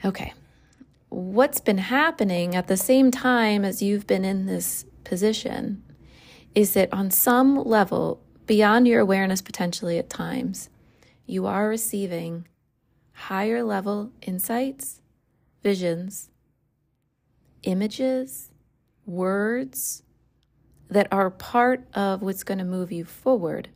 Okay. 0.04 0.34
What's 1.14 1.60
been 1.60 1.78
happening 1.78 2.56
at 2.56 2.66
the 2.66 2.76
same 2.76 3.12
time 3.12 3.64
as 3.64 3.80
you've 3.80 4.04
been 4.04 4.24
in 4.24 4.46
this 4.46 4.84
position 5.04 5.84
is 6.56 6.74
that 6.74 6.92
on 6.92 7.12
some 7.12 7.54
level, 7.56 8.20
beyond 8.46 8.88
your 8.88 8.98
awareness 8.98 9.40
potentially 9.40 9.96
at 9.96 10.10
times, 10.10 10.70
you 11.24 11.46
are 11.46 11.68
receiving 11.68 12.48
higher 13.12 13.62
level 13.62 14.10
insights, 14.22 15.02
visions, 15.62 16.30
images, 17.62 18.50
words 19.06 20.02
that 20.90 21.06
are 21.12 21.30
part 21.30 21.86
of 21.94 22.22
what's 22.22 22.42
going 22.42 22.58
to 22.58 22.64
move 22.64 22.90
you 22.90 23.04
forward. 23.04 23.68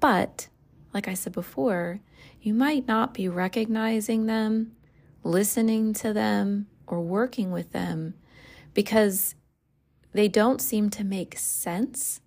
But, 0.00 0.48
like 0.94 1.06
I 1.06 1.12
said 1.12 1.34
before, 1.34 2.00
you 2.40 2.54
might 2.54 2.88
not 2.88 3.12
be 3.12 3.28
recognizing 3.28 4.24
them, 4.24 4.73
listening 5.24 5.92
to 5.94 6.12
them, 6.12 6.66
or 6.86 7.00
working 7.00 7.50
with 7.50 7.72
them 7.72 8.14
because 8.74 9.34
they 10.12 10.28
don't 10.28 10.60
seem 10.60 10.90
to 10.90 11.04
make 11.04 11.38
sense. 11.38 12.20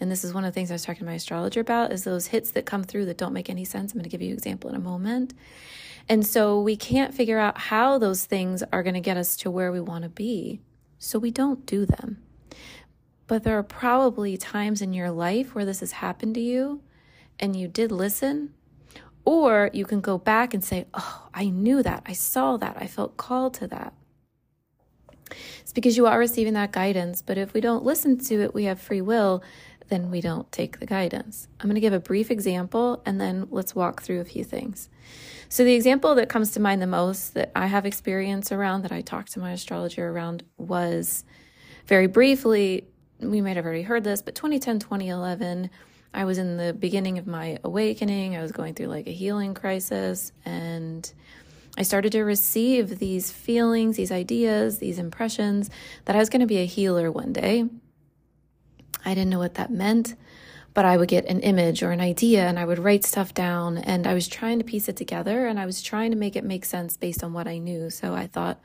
And 0.00 0.10
this 0.10 0.24
is 0.24 0.34
one 0.34 0.44
of 0.44 0.52
the 0.52 0.54
things 0.54 0.70
I 0.70 0.74
was 0.74 0.84
talking 0.84 1.00
to 1.00 1.04
my 1.06 1.14
astrologer 1.14 1.60
about 1.60 1.92
is 1.92 2.04
those 2.04 2.26
hits 2.26 2.50
that 2.52 2.66
come 2.66 2.82
through 2.82 3.06
that 3.06 3.18
don't 3.18 3.32
make 3.32 3.48
any 3.48 3.64
sense. 3.64 3.92
I'm 3.92 3.98
going 3.98 4.04
to 4.04 4.10
give 4.10 4.22
you 4.22 4.30
an 4.30 4.36
example 4.36 4.68
in 4.70 4.76
a 4.76 4.80
moment. 4.80 5.34
And 6.08 6.26
so 6.26 6.60
we 6.60 6.76
can't 6.76 7.14
figure 7.14 7.38
out 7.38 7.56
how 7.56 7.98
those 7.98 8.24
things 8.24 8.62
are 8.72 8.82
going 8.82 8.94
to 8.94 9.00
get 9.00 9.16
us 9.16 9.36
to 9.38 9.50
where 9.50 9.72
we 9.72 9.80
want 9.80 10.02
to 10.02 10.10
be. 10.10 10.60
So 10.98 11.18
we 11.18 11.30
don't 11.30 11.64
do 11.64 11.86
them. 11.86 12.18
But 13.26 13.44
there 13.44 13.56
are 13.58 13.62
probably 13.62 14.36
times 14.36 14.82
in 14.82 14.92
your 14.92 15.10
life 15.10 15.54
where 15.54 15.64
this 15.64 15.80
has 15.80 15.92
happened 15.92 16.34
to 16.34 16.40
you 16.40 16.82
and 17.40 17.56
you 17.56 17.68
did 17.68 17.90
listen. 17.90 18.52
Or 19.24 19.70
you 19.72 19.84
can 19.84 20.00
go 20.00 20.18
back 20.18 20.52
and 20.52 20.62
say, 20.62 20.86
Oh, 20.94 21.28
I 21.32 21.46
knew 21.46 21.82
that. 21.82 22.02
I 22.06 22.12
saw 22.12 22.56
that. 22.58 22.76
I 22.78 22.86
felt 22.86 23.16
called 23.16 23.54
to 23.54 23.66
that. 23.68 23.94
It's 25.60 25.72
because 25.72 25.96
you 25.96 26.06
are 26.06 26.18
receiving 26.18 26.54
that 26.54 26.72
guidance. 26.72 27.22
But 27.22 27.38
if 27.38 27.54
we 27.54 27.60
don't 27.60 27.84
listen 27.84 28.18
to 28.18 28.42
it, 28.42 28.54
we 28.54 28.64
have 28.64 28.80
free 28.80 29.00
will, 29.00 29.42
then 29.88 30.10
we 30.10 30.20
don't 30.20 30.50
take 30.52 30.78
the 30.78 30.86
guidance. 30.86 31.48
I'm 31.60 31.68
going 31.68 31.74
to 31.74 31.80
give 31.80 31.92
a 31.92 32.00
brief 32.00 32.30
example 32.30 33.02
and 33.04 33.20
then 33.20 33.48
let's 33.50 33.74
walk 33.74 34.02
through 34.02 34.20
a 34.20 34.24
few 34.24 34.44
things. 34.44 34.88
So, 35.48 35.62
the 35.64 35.74
example 35.74 36.14
that 36.16 36.28
comes 36.28 36.52
to 36.52 36.60
mind 36.60 36.82
the 36.82 36.86
most 36.86 37.34
that 37.34 37.52
I 37.54 37.66
have 37.66 37.86
experience 37.86 38.50
around, 38.50 38.82
that 38.82 38.92
I 38.92 39.02
talked 39.02 39.32
to 39.32 39.40
my 39.40 39.52
astrologer 39.52 40.10
around, 40.10 40.42
was 40.56 41.24
very 41.86 42.06
briefly, 42.06 42.88
we 43.20 43.40
might 43.40 43.56
have 43.56 43.64
already 43.64 43.82
heard 43.82 44.04
this, 44.04 44.22
but 44.22 44.34
2010, 44.34 44.80
2011, 44.80 45.70
I 46.14 46.24
was 46.24 46.38
in 46.38 46.56
the 46.56 46.72
beginning 46.72 47.18
of 47.18 47.26
my 47.26 47.58
awakening. 47.64 48.36
I 48.36 48.42
was 48.42 48.52
going 48.52 48.74
through 48.74 48.86
like 48.86 49.06
a 49.06 49.12
healing 49.12 49.52
crisis, 49.54 50.32
and 50.44 51.12
I 51.76 51.82
started 51.82 52.12
to 52.12 52.22
receive 52.22 52.98
these 52.98 53.30
feelings, 53.30 53.96
these 53.96 54.12
ideas, 54.12 54.78
these 54.78 54.98
impressions 54.98 55.70
that 56.04 56.16
I 56.16 56.20
was 56.20 56.30
going 56.30 56.40
to 56.40 56.46
be 56.46 56.58
a 56.58 56.66
healer 56.66 57.10
one 57.10 57.32
day. 57.32 57.68
I 59.04 59.14
didn't 59.14 59.30
know 59.30 59.38
what 59.38 59.54
that 59.54 59.70
meant 59.70 60.14
but 60.74 60.84
I 60.84 60.96
would 60.96 61.08
get 61.08 61.24
an 61.26 61.40
image 61.40 61.82
or 61.82 61.92
an 61.92 62.00
idea 62.00 62.46
and 62.46 62.58
I 62.58 62.64
would 62.64 62.80
write 62.80 63.04
stuff 63.04 63.32
down 63.32 63.78
and 63.78 64.06
I 64.06 64.12
was 64.12 64.26
trying 64.26 64.58
to 64.58 64.64
piece 64.64 64.88
it 64.88 64.96
together 64.96 65.46
and 65.46 65.58
I 65.58 65.66
was 65.66 65.80
trying 65.80 66.10
to 66.10 66.16
make 66.16 66.34
it 66.34 66.44
make 66.44 66.64
sense 66.64 66.96
based 66.96 67.22
on 67.22 67.32
what 67.32 67.46
I 67.46 67.58
knew. 67.58 67.90
So 67.90 68.12
I 68.12 68.26
thought, 68.26 68.60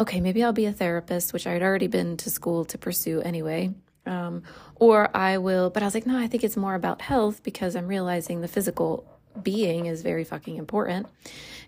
okay, 0.00 0.20
maybe 0.20 0.42
I'll 0.42 0.52
be 0.52 0.66
a 0.66 0.72
therapist, 0.72 1.32
which 1.32 1.46
I 1.46 1.52
had 1.52 1.62
already 1.62 1.86
been 1.86 2.16
to 2.18 2.30
school 2.30 2.64
to 2.66 2.76
pursue 2.76 3.20
anyway. 3.22 3.72
Um, 4.08 4.42
or 4.76 5.14
I 5.16 5.38
will, 5.38 5.70
but 5.70 5.82
I 5.82 5.86
was 5.86 5.94
like, 5.94 6.06
no, 6.06 6.18
I 6.18 6.26
think 6.26 6.42
it's 6.42 6.56
more 6.56 6.74
about 6.74 7.02
health 7.02 7.42
because 7.42 7.76
I'm 7.76 7.86
realizing 7.86 8.40
the 8.40 8.48
physical 8.48 9.04
being 9.42 9.86
is 9.86 10.02
very 10.02 10.24
fucking 10.24 10.56
important 10.56 11.06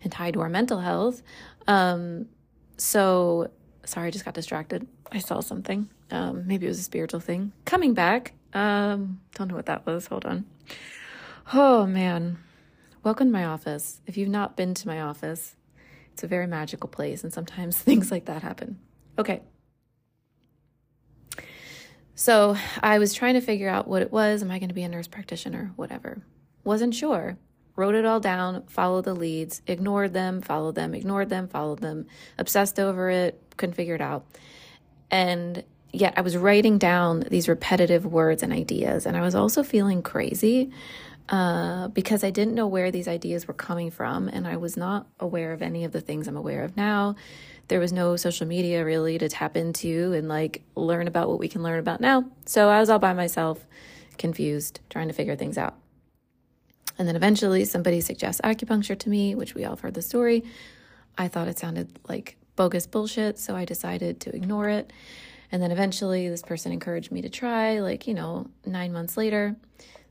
and 0.02 0.10
tied 0.10 0.34
to 0.34 0.40
our 0.40 0.48
mental 0.48 0.80
health. 0.80 1.22
Um, 1.68 2.26
so, 2.76 3.50
sorry, 3.84 4.08
I 4.08 4.10
just 4.10 4.24
got 4.24 4.34
distracted. 4.34 4.86
I 5.12 5.18
saw 5.18 5.40
something. 5.40 5.88
Um, 6.10 6.46
maybe 6.46 6.66
it 6.66 6.70
was 6.70 6.78
a 6.78 6.84
spiritual 6.84 7.20
thing. 7.20 7.52
Coming 7.66 7.94
back, 7.94 8.32
um, 8.54 9.20
don't 9.34 9.48
know 9.48 9.54
what 9.54 9.66
that 9.66 9.86
was. 9.86 10.06
Hold 10.06 10.24
on. 10.24 10.46
Oh 11.52 11.86
man. 11.86 12.38
Welcome 13.02 13.28
to 13.28 13.32
my 13.32 13.44
office. 13.44 14.00
If 14.06 14.16
you've 14.16 14.28
not 14.28 14.56
been 14.56 14.74
to 14.74 14.88
my 14.88 15.00
office, 15.00 15.56
it's 16.12 16.22
a 16.22 16.26
very 16.26 16.46
magical 16.46 16.88
place 16.88 17.24
and 17.24 17.32
sometimes 17.32 17.76
things 17.78 18.10
like 18.10 18.26
that 18.26 18.42
happen. 18.42 18.78
Okay. 19.18 19.42
So 22.20 22.54
I 22.82 22.98
was 22.98 23.14
trying 23.14 23.32
to 23.32 23.40
figure 23.40 23.70
out 23.70 23.88
what 23.88 24.02
it 24.02 24.12
was. 24.12 24.42
Am 24.42 24.50
I 24.50 24.58
going 24.58 24.68
to 24.68 24.74
be 24.74 24.82
a 24.82 24.88
nurse 24.90 25.08
practitioner? 25.08 25.72
Whatever. 25.76 26.20
Wasn't 26.64 26.94
sure. 26.94 27.38
Wrote 27.76 27.94
it 27.94 28.04
all 28.04 28.20
down, 28.20 28.66
followed 28.66 29.06
the 29.06 29.14
leads, 29.14 29.62
ignored 29.66 30.12
them, 30.12 30.42
followed 30.42 30.74
them, 30.74 30.92
ignored 30.94 31.30
them, 31.30 31.48
followed 31.48 31.78
them, 31.78 32.06
obsessed 32.36 32.78
over 32.78 33.08
it, 33.08 33.42
couldn't 33.56 33.72
figure 33.72 33.94
it 33.94 34.02
out. 34.02 34.26
And 35.10 35.64
yet 35.94 36.12
I 36.18 36.20
was 36.20 36.36
writing 36.36 36.76
down 36.76 37.20
these 37.20 37.48
repetitive 37.48 38.04
words 38.04 38.42
and 38.42 38.52
ideas. 38.52 39.06
And 39.06 39.16
I 39.16 39.22
was 39.22 39.34
also 39.34 39.62
feeling 39.62 40.02
crazy 40.02 40.72
uh, 41.30 41.88
because 41.88 42.22
I 42.22 42.28
didn't 42.28 42.54
know 42.54 42.66
where 42.66 42.90
these 42.90 43.08
ideas 43.08 43.48
were 43.48 43.54
coming 43.54 43.90
from. 43.90 44.28
And 44.28 44.46
I 44.46 44.58
was 44.58 44.76
not 44.76 45.06
aware 45.18 45.54
of 45.54 45.62
any 45.62 45.84
of 45.84 45.92
the 45.92 46.02
things 46.02 46.28
I'm 46.28 46.36
aware 46.36 46.64
of 46.64 46.76
now. 46.76 47.16
There 47.70 47.78
was 47.78 47.92
no 47.92 48.16
social 48.16 48.48
media 48.48 48.84
really 48.84 49.16
to 49.18 49.28
tap 49.28 49.56
into 49.56 50.12
and 50.12 50.28
like 50.28 50.62
learn 50.74 51.06
about 51.06 51.28
what 51.28 51.38
we 51.38 51.46
can 51.46 51.62
learn 51.62 51.78
about 51.78 52.00
now. 52.00 52.24
So 52.44 52.68
I 52.68 52.80
was 52.80 52.90
all 52.90 52.98
by 52.98 53.12
myself, 53.12 53.64
confused, 54.18 54.80
trying 54.90 55.06
to 55.06 55.14
figure 55.14 55.36
things 55.36 55.56
out. 55.56 55.76
And 56.98 57.06
then 57.06 57.14
eventually 57.14 57.64
somebody 57.64 58.00
suggests 58.00 58.40
acupuncture 58.42 58.98
to 58.98 59.08
me, 59.08 59.36
which 59.36 59.54
we 59.54 59.64
all 59.64 59.70
have 59.70 59.80
heard 59.80 59.94
the 59.94 60.02
story. 60.02 60.42
I 61.16 61.28
thought 61.28 61.46
it 61.46 61.60
sounded 61.60 62.00
like 62.08 62.36
bogus 62.56 62.88
bullshit, 62.88 63.38
so 63.38 63.54
I 63.54 63.64
decided 63.64 64.18
to 64.22 64.34
ignore 64.34 64.68
it. 64.68 64.92
And 65.52 65.62
then 65.62 65.70
eventually, 65.70 66.28
this 66.28 66.42
person 66.42 66.72
encouraged 66.72 67.12
me 67.12 67.22
to 67.22 67.28
try, 67.28 67.78
like, 67.78 68.08
you 68.08 68.14
know, 68.14 68.48
nine 68.66 68.92
months 68.92 69.16
later. 69.16 69.54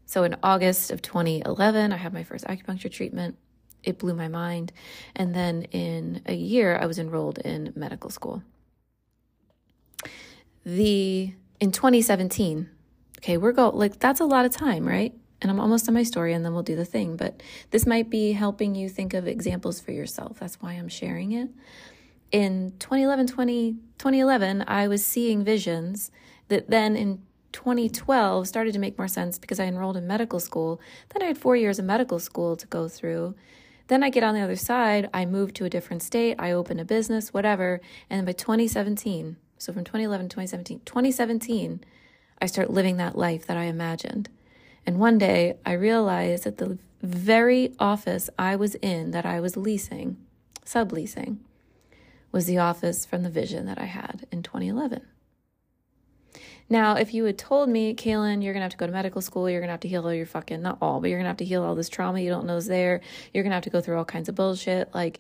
So 0.06 0.24
in 0.24 0.38
August 0.44 0.92
of 0.92 1.02
2011, 1.02 1.92
I 1.92 1.98
had 1.98 2.14
my 2.14 2.24
first 2.24 2.46
acupuncture 2.46 2.92
treatment. 2.92 3.38
It 3.84 4.00
blew 4.00 4.14
my 4.14 4.28
mind. 4.28 4.72
And 5.16 5.34
then 5.34 5.64
in 5.64 6.22
a 6.26 6.34
year, 6.34 6.78
I 6.78 6.86
was 6.86 7.00
enrolled 7.00 7.40
in 7.40 7.74
medical 7.76 8.10
school. 8.10 8.44
The 10.66 11.34
in 11.60 11.72
2017, 11.72 12.70
okay, 13.20 13.38
we're 13.38 13.52
go 13.52 13.70
like 13.70 14.00
that's 14.00 14.20
a 14.20 14.26
lot 14.26 14.46
of 14.46 14.52
time, 14.52 14.88
right? 14.88 15.14
And 15.42 15.50
I'm 15.50 15.60
almost 15.60 15.88
on 15.88 15.94
my 15.94 16.04
story 16.04 16.34
and 16.34 16.44
then 16.44 16.54
we'll 16.54 16.64
do 16.64 16.76
the 16.76 16.84
thing, 16.86 17.16
but 17.16 17.42
this 17.72 17.86
might 17.86 18.10
be 18.10 18.34
helping 18.34 18.76
you 18.76 18.90
think 18.90 19.14
of 19.14 19.26
examples 19.26 19.80
for 19.80 19.94
yourself. 19.94 20.40
That's 20.40 20.62
why 20.62 20.74
I'm 20.74 20.90
sharing 20.90 21.32
it 21.32 21.50
in 22.32 22.74
2011, 22.80 23.28
20, 23.28 23.74
2011, 23.98 24.64
I 24.68 24.88
was 24.88 25.04
seeing 25.04 25.44
visions 25.44 26.12
that 26.48 26.70
then 26.70 26.96
in 26.96 27.22
2012 27.52 28.48
started 28.48 28.74
to 28.74 28.80
make 28.80 28.98
more 28.98 29.08
sense 29.08 29.40
because 29.40 29.60
I 29.60 29.66
enrolled 29.66 29.98
in 29.98 30.06
medical 30.06 30.40
school. 30.40 30.80
Then 31.10 31.24
I 31.24 31.26
had 31.26 31.38
four 31.38 31.56
years 31.56 31.80
of 31.80 31.86
medical 31.86 32.20
school 32.20 32.56
to 32.56 32.68
go 32.68 32.88
through. 32.88 33.36
Then 33.90 34.04
I 34.04 34.12
get 34.12 34.24
on 34.24 34.36
the 34.36 34.42
other 34.42 34.56
side, 34.56 35.10
I 35.16 35.26
move 35.26 35.52
to 35.56 35.66
a 35.66 35.70
different 35.70 36.04
state, 36.04 36.36
I 36.38 36.52
open 36.52 36.80
a 36.80 36.86
business, 36.86 37.34
whatever. 37.34 37.82
And 38.08 38.24
by 38.24 38.34
2017, 38.34 39.36
so 39.58 39.74
from 39.74 39.84
2011 39.84 40.30
to 40.30 40.34
2017, 40.36 40.82
2017, 40.86 41.84
I 42.40 42.46
start 42.46 42.70
living 42.70 42.98
that 42.98 43.18
life 43.18 43.48
that 43.48 43.58
I 43.58 43.64
imagined. 43.64 44.30
And 44.86 45.00
one 45.00 45.18
day 45.18 45.58
I 45.66 45.72
realized 45.74 46.44
that 46.44 46.60
the 46.60 46.78
very 47.02 47.74
office 47.80 48.30
I 48.38 48.56
was 48.56 48.76
in 48.76 49.10
that 49.10 49.26
I 49.26 49.40
was 49.40 49.58
leasing, 49.58 50.18
subleasing, 50.64 51.38
was 52.32 52.46
the 52.46 52.60
office 52.60 53.08
from 53.08 53.24
the 53.24 53.30
vision 53.32 53.66
that 53.66 53.80
I 53.80 53.86
had 53.86 54.28
in 54.32 54.44
2011. 54.44 55.02
Now, 56.70 56.96
if 56.96 57.14
you 57.14 57.26
had 57.26 57.38
told 57.38 57.68
me, 57.68 57.96
Cailin, 57.96 58.44
you're 58.44 58.54
gonna 58.54 58.66
have 58.66 58.72
to 58.72 58.78
go 58.78 58.86
to 58.86 58.92
medical 58.92 59.22
school, 59.22 59.50
you're 59.50 59.60
gonna 59.60 59.74
have 59.74 59.80
to 59.82 59.88
heal 59.88 60.06
all 60.06 60.14
your 60.14 60.28
fucking, 60.28 60.62
not 60.62 60.78
all, 60.82 61.00
but 61.00 61.10
you're 61.10 61.18
gonna 61.18 61.30
have 61.30 61.38
to 61.38 61.46
heal 61.46 61.64
all 61.64 61.74
this 61.74 61.90
trauma 61.90 62.20
you 62.20 62.30
don't 62.30 62.46
know 62.46 62.58
is 62.58 62.68
there, 62.68 63.02
you're 63.34 63.44
gonna 63.44 63.56
have 63.56 63.64
to 63.64 63.72
go 63.72 63.82
through 63.82 63.98
all 63.98 64.06
kinds 64.06 64.30
of 64.30 64.36
bullshit, 64.36 64.94
like, 64.94 65.20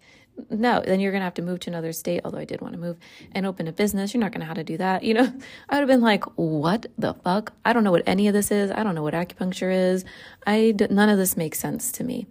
no, 0.50 0.82
then 0.86 1.00
you're 1.00 1.12
gonna 1.12 1.24
have 1.24 1.34
to 1.34 1.42
move 1.42 1.60
to 1.62 1.70
another 1.70 1.92
state, 1.92 2.22
although 2.24 2.38
I 2.38 2.46
did 2.46 2.62
want 2.62 2.74
to 2.74 2.80
move 2.80 2.98
and 3.34 3.46
open 3.46 3.68
a 3.68 3.72
business. 3.72 4.14
You're 4.14 4.22
not 4.22 4.32
gonna 4.32 4.46
know 4.46 4.50
how 4.50 4.54
to 4.54 4.64
do 4.64 4.78
that. 4.78 5.04
You 5.04 5.16
know, 5.16 5.34
I 5.70 5.76
would 5.76 5.82
have 5.82 5.88
been 5.88 6.02
like, 6.02 6.24
what 6.36 6.86
the 6.98 7.14
fuck? 7.16 7.54
I 7.66 7.74
don't 7.74 7.84
know 7.84 7.92
what 7.92 8.04
any 8.06 8.28
of 8.28 8.34
this 8.34 8.52
is. 8.52 8.72
I 8.72 8.84
don't 8.84 8.96
know 8.96 9.04
what 9.04 9.14
acupuncture 9.14 9.74
is. 9.74 10.06
I, 10.46 10.76
none 10.90 11.10
of 11.10 11.18
this 11.18 11.36
makes 11.36 11.60
sense 11.60 11.92
to 11.94 12.04
me. 12.04 12.28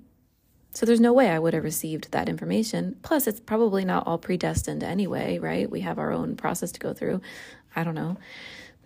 So 0.72 0.86
there's 0.86 1.00
no 1.00 1.12
way 1.12 1.28
I 1.28 1.38
would 1.38 1.54
have 1.54 1.64
received 1.64 2.12
that 2.12 2.28
information. 2.28 2.96
Plus, 3.02 3.26
it's 3.26 3.40
probably 3.40 3.84
not 3.84 4.06
all 4.06 4.16
predestined 4.16 4.84
anyway, 4.84 5.38
right? 5.38 5.68
We 5.68 5.80
have 5.80 5.98
our 5.98 6.12
own 6.12 6.36
process 6.36 6.70
to 6.72 6.80
go 6.80 6.94
through. 6.94 7.20
I 7.74 7.82
don't 7.84 7.96
know. 7.96 8.16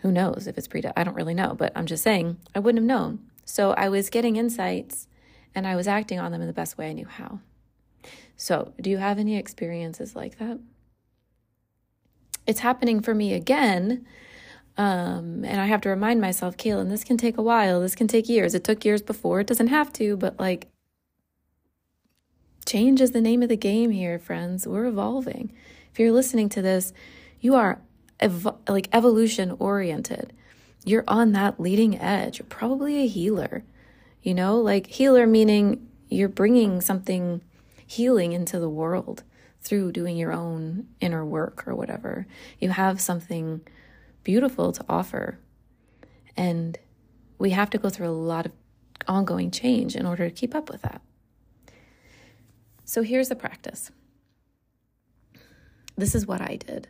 Who 0.03 0.13
knows 0.13 0.47
if 0.47 0.59
it's 0.59 0.69
predestined? 0.69 0.99
I 1.01 1.05
don't 1.05 1.15
really 1.17 1.35
know, 1.35 1.55
but 1.55 1.73
I'm 1.77 1.87
just 1.87 2.05
saying 2.05 2.39
I 2.55 2.61
wouldn't 2.61 2.83
have 2.83 2.87
known. 2.87 3.21
So 3.45 3.73
I 3.73 3.89
was 3.89 4.11
getting 4.11 4.37
insights 4.37 5.09
and 5.55 5.67
I 5.67 5.77
was 5.77 5.89
acting 5.89 6.21
on 6.21 6.33
them 6.33 6.41
in 6.41 6.47
the 6.47 6.53
best 6.53 6.79
way 6.79 6.91
I 6.91 6.93
knew 6.93 7.07
how. 7.07 7.41
So, 8.37 8.73
do 8.81 8.91
you 8.91 8.99
have 8.99 9.19
any 9.19 9.37
experiences 9.37 10.17
like 10.17 10.39
that? 10.39 10.59
It's 12.47 12.61
happening 12.61 13.01
for 13.03 13.15
me 13.15 13.35
again 13.35 14.05
Um, 14.77 15.45
and 15.45 15.61
I 15.61 15.67
have 15.67 15.83
to 15.83 15.91
remind 15.91 16.21
myself, 16.21 16.57
Cailin, 16.57 16.89
this 16.89 17.05
can 17.05 17.17
take 17.19 17.37
a 17.39 17.43
while. 17.43 17.81
This 17.81 17.95
can 17.95 18.09
take 18.09 18.29
years. 18.29 18.55
It 18.55 18.65
took 18.65 18.85
years 18.85 19.03
before. 19.03 19.41
It 19.41 19.47
doesn't 19.47 19.69
have 19.69 19.93
to, 19.95 20.17
but 20.17 20.39
like, 20.41 20.69
change 22.65 23.01
is 23.01 23.13
the 23.13 23.21
name 23.21 23.43
of 23.43 23.49
the 23.51 23.57
game 23.57 23.91
here, 23.91 24.19
friends. 24.19 24.67
We're 24.67 24.87
evolving. 24.87 25.53
If 25.93 25.99
you're 25.99 26.13
listening 26.13 26.49
to 26.51 26.63
this, 26.63 26.93
you 27.41 27.55
are 27.55 27.81
ev- 28.23 28.57
like 28.69 28.89
evolution 28.93 29.55
oriented. 29.59 30.33
You're 30.85 31.05
on 31.07 31.33
that 31.33 31.61
leading 31.61 31.99
edge. 31.99 32.39
You're 32.39 32.47
probably 32.47 33.03
a 33.03 33.07
healer. 33.07 33.65
You 34.23 34.35
know, 34.35 34.59
like 34.61 34.87
healer 34.87 35.27
meaning 35.27 35.89
you're 36.09 36.29
bringing 36.29 36.81
something 36.81 37.43
healing 37.87 38.33
into 38.33 38.59
the 38.59 38.69
world 38.69 39.23
through 39.61 39.93
doing 39.93 40.17
your 40.17 40.33
own 40.33 40.89
inner 41.01 41.25
work 41.25 41.67
or 41.67 41.75
whatever. 41.75 42.27
You 42.59 42.71
have 42.71 43.01
something 43.01 43.61
beautiful 44.25 44.73
to 44.73 44.85
offer. 44.89 45.39
And 46.37 46.79
we 47.39 47.51
have 47.51 47.71
to 47.71 47.79
go 47.79 47.91
through 47.91 48.09
a 48.09 48.11
lot 48.11 48.47
of 48.47 48.53
ongoing 49.07 49.51
change 49.51 49.95
in 49.95 50.07
order 50.07 50.29
to 50.29 50.35
keep 50.35 50.55
up 50.55 50.71
with 50.71 50.83
that. 50.83 51.03
So 52.85 53.03
here's 53.03 53.29
the 53.29 53.37
practice. 53.37 53.91
This 55.97 56.15
is 56.15 56.27
what 56.27 56.41
I 56.41 56.57
did 56.57 56.89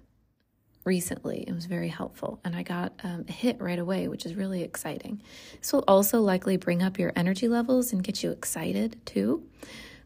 recently. 0.85 1.45
It 1.47 1.55
was 1.55 1.67
very 1.67 1.89
helpful, 1.89 2.41
and 2.45 2.57
I 2.57 2.63
got 2.63 2.93
um, 3.05 3.25
a 3.29 3.33
hit 3.33 3.61
right 3.61 3.79
away, 3.79 4.09
which 4.09 4.27
is 4.27 4.35
really 4.35 4.63
exciting. 4.63 5.23
This 5.59 5.73
will 5.73 5.85
also 5.87 6.21
likely 6.21 6.57
bring 6.57 6.83
up 6.83 6.99
your 6.99 7.13
energy 7.15 7.49
levels 7.49 7.93
and 7.93 8.03
get 8.03 8.23
you 8.23 8.31
excited 8.31 9.05
too, 9.07 9.47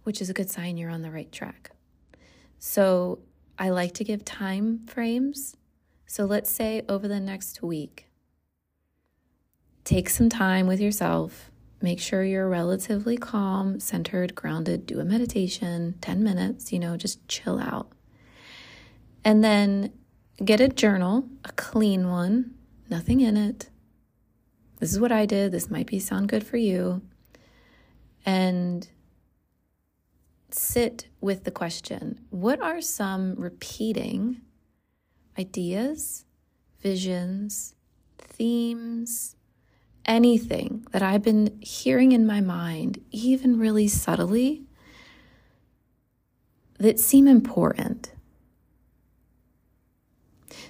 which 0.05 0.21
is 0.21 0.31
a 0.31 0.35
good 0.35 0.51
sign 0.51 0.77
you're 0.77 0.91
on 0.91 1.03
the 1.03 1.11
right 1.11 1.31
track. 1.33 1.71
So 2.59 3.21
I 3.59 3.71
like 3.71 3.95
to 3.95 4.05
give 4.05 4.25
time 4.25 4.87
frames. 4.87 5.57
So 6.07 6.25
let's 6.25 6.51
say 6.51 6.83
over 6.89 7.09
the 7.09 7.21
next 7.21 7.63
week, 7.63 8.09
take 9.85 10.09
some 10.11 10.29
time 10.29 10.67
with 10.67 10.81
yourself. 10.81 11.51
Make 11.81 12.01
sure 12.01 12.25
you're 12.25 12.49
relatively 12.49 13.17
calm, 13.17 13.81
centered, 13.81 14.35
grounded. 14.35 14.87
Do 14.87 14.99
a 15.01 15.05
meditation, 15.05 15.95
10 16.01 16.23
minutes, 16.23 16.73
you 16.73 16.79
know, 16.79 16.97
just 16.97 17.27
chill 17.29 17.59
out. 17.59 17.93
And 19.25 19.45
then 19.45 19.93
get 20.45 20.61
a 20.61 20.69
journal, 20.69 21.29
a 21.45 21.53
clean 21.53 22.09
one, 22.09 22.55
nothing 22.91 23.21
in 23.21 23.37
it. 23.37 23.71
This 24.79 24.93
is 24.93 25.01
what 25.01 25.13
I 25.13 25.25
did. 25.27 25.53
This 25.53 25.71
might 25.71 25.87
be 25.87 25.99
sound 25.99 26.29
good 26.29 26.47
for 26.47 26.59
you. 26.59 27.03
And 28.25 28.87
sit 30.51 31.09
with 31.21 31.45
the 31.45 31.51
question 31.51 32.21
what 32.31 32.61
are 32.61 32.81
some 32.81 33.35
repeating 33.37 34.41
ideas, 35.39 36.25
visions, 36.81 37.75
themes, 38.19 39.37
anything 40.05 40.87
that 40.93 41.03
I've 41.03 41.23
been 41.23 41.59
hearing 41.61 42.13
in 42.13 42.27
my 42.27 42.41
mind, 42.41 43.03
even 43.11 43.59
really 43.59 43.89
subtly, 43.89 44.65
that 46.79 47.01
seem 47.01 47.27
important? 47.27 48.13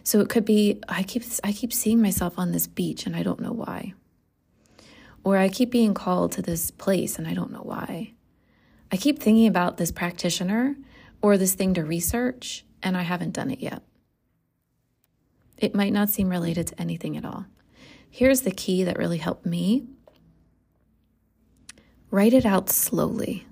So 0.03 0.21
it 0.21 0.29
could 0.29 0.45
be 0.45 0.81
I 0.89 1.03
keep 1.03 1.25
I 1.43 1.53
keep 1.53 1.73
seeing 1.73 2.01
myself 2.01 2.39
on 2.39 2.53
this 2.53 2.67
beach 2.67 3.07
and 3.07 3.17
I 3.17 3.23
don't 3.23 3.41
know 3.41 3.53
why. 3.53 3.95
Or 5.25 5.37
I 5.39 5.49
keep 5.49 5.71
being 5.71 5.95
called 5.95 6.33
to 6.33 6.43
this 6.43 6.71
place 6.71 7.19
and 7.19 7.27
I 7.27 7.35
don't 7.35 7.53
know 7.53 7.63
why. 7.63 8.13
I 8.93 8.97
keep 8.97 9.19
thinking 9.19 9.47
about 9.47 9.77
this 9.77 9.91
practitioner 9.91 10.77
or 11.21 11.37
this 11.37 11.55
thing 11.55 11.75
to 11.75 11.85
research, 11.85 12.65
and 12.83 12.97
I 12.97 13.03
haven't 13.03 13.33
done 13.33 13.51
it 13.51 13.61
yet. 13.61 13.83
It 15.57 15.75
might 15.75 15.93
not 15.93 16.11
seem 16.11 16.29
related 16.29 16.69
to 16.69 16.81
anything 16.81 17.17
at 17.17 17.25
all. 17.25 17.47
Here's 18.09 18.43
the 18.43 18.51
key 18.51 18.85
that 18.85 18.99
really 18.99 19.19
helped 19.19 19.47
me 19.47 19.87
write 22.11 22.33
it 22.33 22.47
out 22.47 22.71
slowly, 22.71 23.47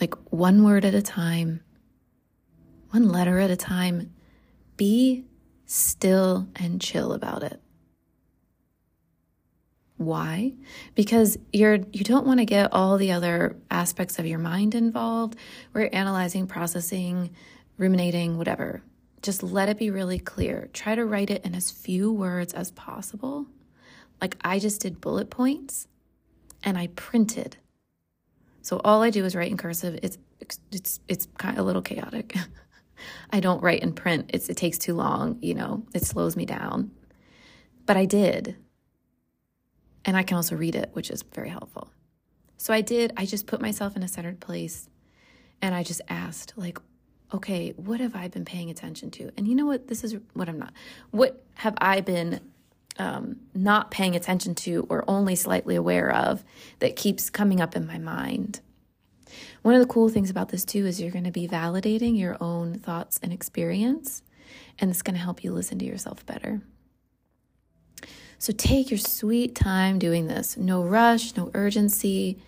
like 0.00 0.14
one 0.30 0.62
word 0.62 0.84
at 0.84 0.94
a 0.94 1.02
time, 1.02 1.60
one 2.90 3.08
letter 3.08 3.38
at 3.38 3.50
a 3.50 3.56
time. 3.56 4.14
Be 4.78 5.26
still 5.66 6.48
and 6.56 6.80
chill 6.80 7.12
about 7.12 7.42
it. 7.42 7.60
Why? 9.98 10.54
Because 10.94 11.36
you're 11.52 11.80
you 11.92 12.04
don't 12.04 12.24
want 12.24 12.38
to 12.38 12.46
get 12.46 12.72
all 12.72 12.96
the 12.96 13.10
other 13.10 13.56
aspects 13.70 14.20
of 14.20 14.26
your 14.26 14.38
mind 14.38 14.76
involved. 14.76 15.36
We're 15.72 15.90
analyzing, 15.92 16.46
processing, 16.46 17.30
ruminating, 17.76 18.38
whatever. 18.38 18.82
Just 19.22 19.42
let 19.42 19.68
it 19.68 19.76
be 19.76 19.90
really 19.90 20.20
clear. 20.20 20.70
Try 20.72 20.94
to 20.94 21.04
write 21.04 21.30
it 21.30 21.44
in 21.44 21.56
as 21.56 21.72
few 21.72 22.12
words 22.12 22.54
as 22.54 22.70
possible. 22.70 23.46
Like 24.20 24.36
I 24.42 24.60
just 24.60 24.80
did 24.80 25.00
bullet 25.00 25.30
points 25.30 25.88
and 26.62 26.78
I 26.78 26.86
printed. 26.94 27.56
So 28.62 28.80
all 28.84 29.02
I 29.02 29.10
do 29.10 29.24
is 29.24 29.34
write 29.34 29.50
in 29.50 29.56
cursive. 29.56 29.98
It's 30.02 30.18
it's 30.70 31.00
it's 31.08 31.26
kind 31.38 31.58
of 31.58 31.64
a 31.64 31.66
little 31.66 31.82
chaotic. 31.82 32.36
I 33.30 33.40
don't 33.40 33.62
write 33.62 33.82
in 33.82 33.92
print. 33.92 34.30
It's 34.34 34.48
it 34.48 34.56
takes 34.56 34.78
too 34.78 34.94
long, 34.94 35.38
you 35.40 35.54
know. 35.54 35.84
It 35.94 36.04
slows 36.04 36.36
me 36.36 36.46
down. 36.46 36.90
But 37.86 37.96
I 37.96 38.04
did. 38.04 38.56
And 40.04 40.16
I 40.16 40.22
can 40.22 40.36
also 40.36 40.56
read 40.56 40.74
it, 40.74 40.90
which 40.92 41.10
is 41.10 41.22
very 41.34 41.48
helpful. 41.48 41.90
So 42.56 42.74
I 42.74 42.80
did, 42.80 43.12
I 43.16 43.24
just 43.24 43.46
put 43.46 43.60
myself 43.60 43.96
in 43.96 44.02
a 44.02 44.08
centered 44.08 44.40
place 44.40 44.88
and 45.62 45.74
I 45.74 45.82
just 45.82 46.00
asked, 46.08 46.54
like, 46.56 46.78
okay, 47.32 47.72
what 47.76 48.00
have 48.00 48.16
I 48.16 48.28
been 48.28 48.44
paying 48.44 48.70
attention 48.70 49.10
to? 49.12 49.30
And 49.36 49.46
you 49.46 49.54
know 49.54 49.66
what? 49.66 49.88
This 49.88 50.02
is 50.04 50.16
what 50.34 50.48
I'm 50.48 50.58
not. 50.58 50.72
What 51.10 51.44
have 51.54 51.74
I 51.80 52.00
been 52.00 52.40
um, 52.98 53.36
not 53.54 53.90
paying 53.90 54.16
attention 54.16 54.54
to 54.56 54.86
or 54.88 55.04
only 55.08 55.36
slightly 55.36 55.76
aware 55.76 56.12
of 56.12 56.44
that 56.78 56.96
keeps 56.96 57.30
coming 57.30 57.60
up 57.60 57.76
in 57.76 57.86
my 57.86 57.98
mind? 57.98 58.60
One 59.62 59.74
of 59.74 59.80
the 59.80 59.92
cool 59.92 60.08
things 60.08 60.30
about 60.30 60.48
this, 60.48 60.64
too, 60.64 60.86
is 60.86 61.00
you're 61.00 61.10
going 61.10 61.24
to 61.24 61.30
be 61.30 61.48
validating 61.48 62.18
your 62.18 62.36
own 62.40 62.74
thoughts 62.74 63.18
and 63.22 63.32
experience, 63.32 64.22
and 64.78 64.90
it's 64.90 65.02
going 65.02 65.16
to 65.16 65.22
help 65.22 65.44
you 65.44 65.52
listen 65.52 65.78
to 65.78 65.84
yourself 65.84 66.24
better. 66.26 66.62
So 68.38 68.52
take 68.52 68.90
your 68.90 68.98
sweet 68.98 69.54
time 69.54 69.98
doing 69.98 70.28
this. 70.28 70.56
No 70.56 70.82
rush, 70.82 71.36
no 71.36 71.50
urgency, 71.54 72.38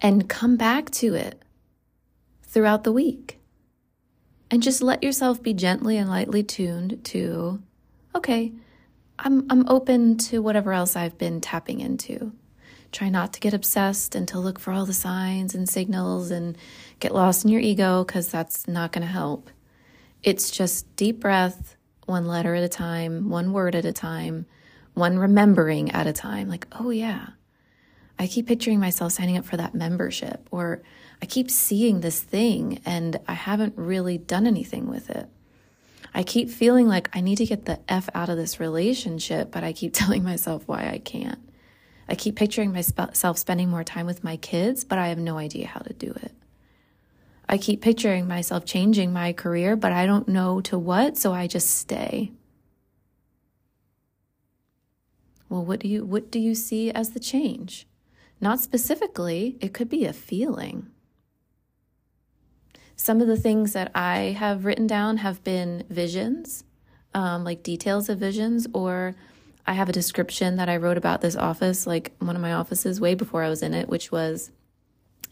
and 0.00 0.28
come 0.28 0.56
back 0.56 0.90
to 0.92 1.14
it 1.14 1.42
throughout 2.42 2.84
the 2.84 2.92
week. 2.92 3.38
And 4.50 4.62
just 4.62 4.82
let 4.82 5.02
yourself 5.02 5.42
be 5.42 5.52
gently 5.52 5.96
and 5.98 6.08
lightly 6.08 6.42
tuned 6.42 7.04
to, 7.04 7.62
okay, 8.14 8.52
I'm, 9.18 9.46
I'm 9.50 9.68
open 9.68 10.16
to 10.18 10.40
whatever 10.40 10.72
else 10.72 10.96
I've 10.96 11.18
been 11.18 11.40
tapping 11.40 11.80
into. 11.80 12.32
Try 12.94 13.08
not 13.08 13.32
to 13.32 13.40
get 13.40 13.52
obsessed 13.52 14.14
and 14.14 14.28
to 14.28 14.38
look 14.38 14.60
for 14.60 14.72
all 14.72 14.86
the 14.86 14.94
signs 14.94 15.52
and 15.52 15.68
signals 15.68 16.30
and 16.30 16.56
get 17.00 17.12
lost 17.12 17.44
in 17.44 17.50
your 17.50 17.60
ego 17.60 18.04
because 18.04 18.28
that's 18.28 18.68
not 18.68 18.92
going 18.92 19.04
to 19.04 19.12
help. 19.12 19.50
It's 20.22 20.48
just 20.48 20.94
deep 20.94 21.18
breath, 21.18 21.74
one 22.06 22.28
letter 22.28 22.54
at 22.54 22.62
a 22.62 22.68
time, 22.68 23.30
one 23.30 23.52
word 23.52 23.74
at 23.74 23.84
a 23.84 23.92
time, 23.92 24.46
one 24.92 25.18
remembering 25.18 25.90
at 25.90 26.06
a 26.06 26.12
time. 26.12 26.48
Like, 26.48 26.68
oh, 26.70 26.90
yeah, 26.90 27.30
I 28.16 28.28
keep 28.28 28.46
picturing 28.46 28.78
myself 28.78 29.10
signing 29.10 29.36
up 29.36 29.44
for 29.44 29.56
that 29.56 29.74
membership, 29.74 30.46
or 30.52 30.80
I 31.20 31.26
keep 31.26 31.50
seeing 31.50 32.00
this 32.00 32.20
thing 32.20 32.80
and 32.86 33.18
I 33.26 33.34
haven't 33.34 33.74
really 33.76 34.18
done 34.18 34.46
anything 34.46 34.88
with 34.88 35.10
it. 35.10 35.28
I 36.14 36.22
keep 36.22 36.48
feeling 36.48 36.86
like 36.86 37.10
I 37.12 37.22
need 37.22 37.38
to 37.38 37.46
get 37.46 37.64
the 37.64 37.80
F 37.88 38.08
out 38.14 38.28
of 38.28 38.36
this 38.36 38.60
relationship, 38.60 39.50
but 39.50 39.64
I 39.64 39.72
keep 39.72 39.92
telling 39.94 40.22
myself 40.22 40.62
why 40.68 40.88
I 40.88 40.98
can't. 40.98 41.40
I 42.08 42.14
keep 42.14 42.36
picturing 42.36 42.72
myself 42.72 43.38
spending 43.38 43.68
more 43.68 43.84
time 43.84 44.06
with 44.06 44.24
my 44.24 44.36
kids, 44.36 44.84
but 44.84 44.98
I 44.98 45.08
have 45.08 45.18
no 45.18 45.38
idea 45.38 45.66
how 45.66 45.80
to 45.80 45.92
do 45.92 46.10
it. 46.10 46.32
I 47.48 47.58
keep 47.58 47.80
picturing 47.80 48.26
myself 48.26 48.64
changing 48.64 49.12
my 49.12 49.32
career, 49.32 49.76
but 49.76 49.92
I 49.92 50.06
don't 50.06 50.28
know 50.28 50.60
to 50.62 50.78
what, 50.78 51.16
so 51.16 51.32
I 51.32 51.46
just 51.46 51.70
stay. 51.70 52.32
Well, 55.48 55.64
what 55.64 55.80
do 55.80 55.88
you 55.88 56.04
what 56.04 56.30
do 56.30 56.38
you 56.38 56.54
see 56.54 56.90
as 56.90 57.10
the 57.10 57.20
change? 57.20 57.86
Not 58.40 58.60
specifically, 58.60 59.56
it 59.60 59.72
could 59.72 59.88
be 59.88 60.04
a 60.04 60.12
feeling. 60.12 60.90
Some 62.96 63.20
of 63.20 63.26
the 63.26 63.36
things 63.36 63.72
that 63.72 63.90
I 63.94 64.36
have 64.38 64.64
written 64.64 64.86
down 64.86 65.18
have 65.18 65.44
been 65.44 65.84
visions, 65.88 66.64
um, 67.12 67.44
like 67.44 67.62
details 67.62 68.08
of 68.08 68.18
visions, 68.18 68.66
or 68.72 69.14
I 69.66 69.72
have 69.74 69.88
a 69.88 69.92
description 69.92 70.56
that 70.56 70.68
I 70.68 70.76
wrote 70.76 70.98
about 70.98 71.20
this 71.20 71.36
office, 71.36 71.86
like 71.86 72.12
one 72.18 72.36
of 72.36 72.42
my 72.42 72.52
offices 72.52 73.00
way 73.00 73.14
before 73.14 73.42
I 73.42 73.48
was 73.48 73.62
in 73.62 73.72
it, 73.74 73.88
which 73.88 74.12
was 74.12 74.50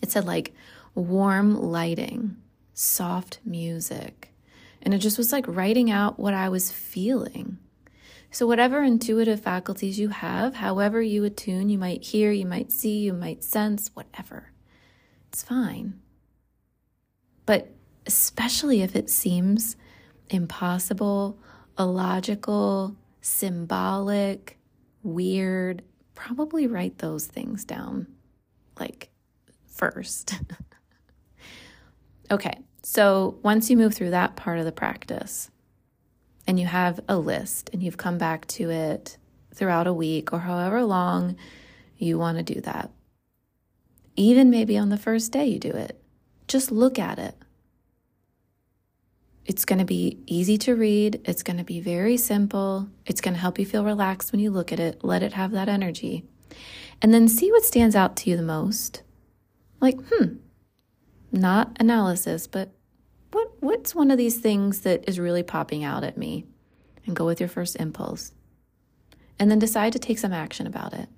it 0.01 0.11
said 0.11 0.25
like 0.25 0.55
warm 0.95 1.55
lighting, 1.55 2.37
soft 2.75 3.41
music. 3.45 4.31
And 4.83 4.93
it 4.93 4.99
just 4.99 5.19
was 5.19 5.33
like 5.33 5.47
writing 5.47 5.91
out 5.91 6.19
what 6.19 6.35
I 6.35 6.49
was 6.49 6.73
feeling. 6.73 7.59
So, 8.31 8.47
whatever 8.47 8.83
intuitive 8.83 9.41
faculties 9.41 9.99
you 9.99 10.09
have, 10.09 10.55
however 10.55 11.03
you 11.03 11.23
attune, 11.25 11.69
you 11.69 11.77
might 11.77 12.03
hear, 12.03 12.33
you 12.33 12.47
might 12.47 12.73
see, 12.73 13.01
you 13.01 13.13
might 13.13 13.45
sense, 13.45 13.91
whatever, 13.93 14.53
it's 15.29 15.43
fine. 15.43 16.01
But 17.45 17.69
especially 18.07 18.81
if 18.81 18.97
it 18.97 19.11
seems 19.11 19.77
impossible, 20.31 21.39
illogical, 21.79 22.97
symbolic, 23.23 24.59
weird, 25.03 25.83
probably 26.15 26.67
write 26.67 26.99
those 26.99 27.27
things 27.27 27.65
down 27.65 28.07
like 28.79 29.09
first. 29.67 30.35
okay, 32.31 32.59
so 32.83 33.39
once 33.43 33.71
you 33.71 33.77
move 33.77 33.95
through 33.95 34.11
that 34.11 34.37
part 34.37 34.59
of 34.59 34.65
the 34.65 34.73
practice 34.73 35.51
and 36.47 36.61
you 36.61 36.67
have 36.67 37.01
a 37.09 37.17
list 37.17 37.71
and 37.73 37.83
you've 37.83 37.97
come 37.97 38.19
back 38.19 38.47
to 38.49 38.71
it 38.71 39.17
throughout 39.55 39.87
a 39.87 39.93
week 39.93 40.33
or 40.33 40.41
however 40.41 40.85
long 40.85 41.37
you 41.97 42.19
want 42.19 42.39
to 42.39 42.55
do 42.55 42.61
that, 42.61 42.91
even 44.17 44.51
maybe 44.51 44.77
on 44.77 44.89
the 44.89 44.99
first 44.99 45.33
day 45.33 45.47
you 45.47 45.59
do 45.59 45.71
it, 45.71 46.03
just 46.49 46.71
look 46.71 46.99
at 46.99 47.19
it. 47.19 47.35
It's 49.45 49.65
going 49.65 49.81
to 49.81 49.85
be 49.85 50.19
easy 50.27 50.57
to 50.59 50.77
read. 50.77 51.21
It's 51.25 51.43
going 51.43 51.57
to 51.57 51.65
be 51.65 51.81
very 51.81 52.17
simple. 52.17 52.89
It's 53.07 53.21
going 53.21 53.35
to 53.35 53.41
help 53.41 53.59
you 53.59 53.67
feel 53.67 53.85
relaxed 53.85 54.31
when 54.31 54.41
you 54.41 54.51
look 54.51 54.73
at 54.73 54.79
it. 54.79 55.03
Let 55.03 55.23
it 55.23 55.33
have 55.33 55.51
that 55.53 55.69
energy. 55.69 56.25
And 57.01 57.13
then 57.13 57.27
see 57.29 57.51
what 57.51 57.65
stands 57.65 57.97
out 57.97 58.17
to 58.19 58.31
you 58.31 58.37
the 58.37 58.43
most. 58.43 59.03
Like, 59.81 59.99
hmm, 60.09 60.37
not 61.33 61.77
analysis, 61.81 62.47
but 62.47 62.73
what, 63.33 63.51
what's 63.61 63.95
one 63.95 64.13
of 64.13 64.19
these 64.19 64.39
things 64.39 64.83
that 64.83 65.09
is 65.09 65.19
really 65.19 65.43
popping 65.43 65.83
out 65.83 66.05
at 66.05 66.17
me? 66.17 66.47
And 67.05 67.17
go 67.17 67.27
with 67.27 67.41
your 67.41 67.49
first 67.49 67.75
impulse. 67.77 68.33
And 69.41 69.51
then 69.51 69.59
decide 69.59 69.93
to 69.95 69.99
take 69.99 70.19
some 70.19 70.33
action 70.33 70.69
about 70.69 70.93
it. 70.93 71.09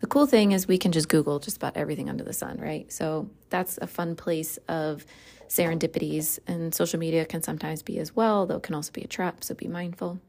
The 0.00 0.06
cool 0.06 0.26
thing 0.26 0.52
is 0.52 0.66
we 0.66 0.78
can 0.78 0.92
just 0.92 1.08
Google 1.08 1.38
just 1.38 1.56
about 1.56 1.76
everything 1.76 2.08
under 2.08 2.24
the 2.24 2.32
sun, 2.32 2.58
right? 2.58 2.90
So 2.90 3.28
that's 3.50 3.78
a 3.78 3.86
fun 3.86 4.14
place 4.14 4.56
of 4.68 5.04
serendipities, 5.48 6.38
and 6.46 6.74
social 6.74 6.98
media 6.98 7.24
can 7.24 7.42
sometimes 7.42 7.82
be 7.82 7.98
as 7.98 8.14
well, 8.14 8.46
though 8.46 8.56
it 8.56 8.62
can 8.62 8.74
also 8.74 8.92
be 8.92 9.02
a 9.02 9.06
trap, 9.06 9.42
so 9.42 9.54
be 9.54 9.68
mindful. 9.68 10.20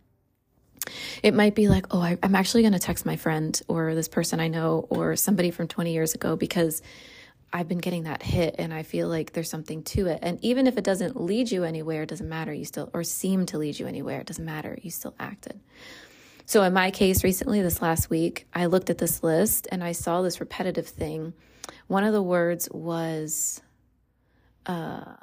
It 1.21 1.33
might 1.33 1.55
be 1.55 1.67
like, 1.67 1.87
oh, 1.91 2.01
I, 2.01 2.17
am 2.23 2.35
actually 2.35 2.63
going 2.63 2.73
to 2.73 2.79
text 2.79 3.05
my 3.05 3.15
friend 3.15 3.59
or 3.67 3.93
this 3.95 4.07
person 4.07 4.39
I 4.39 4.47
know 4.47 4.87
or 4.89 5.15
somebody 5.15 5.51
from 5.51 5.67
20 5.67 5.91
years 5.91 6.15
ago 6.15 6.35
because 6.35 6.81
I've 7.51 7.67
been 7.67 7.79
getting 7.79 8.03
that 8.03 8.21
hit 8.21 8.55
and 8.57 8.73
I 8.73 8.83
feel 8.83 9.07
like 9.07 9.33
there's 9.33 9.49
something 9.49 9.83
to 9.83 10.07
it. 10.07 10.19
And 10.21 10.43
even 10.43 10.67
if 10.67 10.77
it 10.77 10.83
doesn't 10.83 11.19
lead 11.19 11.51
you 11.51 11.63
anywhere, 11.63 12.03
it 12.03 12.09
doesn't 12.09 12.29
matter. 12.29 12.53
You 12.53 12.65
still, 12.65 12.89
or 12.93 13.03
seem 13.03 13.45
to 13.47 13.57
lead 13.57 13.79
you 13.79 13.87
anywhere, 13.87 14.21
it 14.21 14.27
doesn't 14.27 14.45
matter. 14.45 14.77
You 14.81 14.91
still 14.91 15.15
acted. 15.19 15.59
So, 16.45 16.63
in 16.63 16.73
my 16.73 16.89
case, 16.89 17.23
recently, 17.23 17.61
this 17.61 17.79
last 17.79 18.09
week, 18.09 18.47
I 18.53 18.65
looked 18.65 18.89
at 18.89 18.97
this 18.97 19.21
list 19.21 19.67
and 19.71 19.83
I 19.83 19.91
saw 19.91 20.21
this 20.23 20.39
repetitive 20.39 20.87
thing. 20.87 21.33
One 21.85 22.03
of 22.03 22.13
the 22.13 22.23
words 22.23 22.67
was 22.71 23.61
uh, 24.65 25.15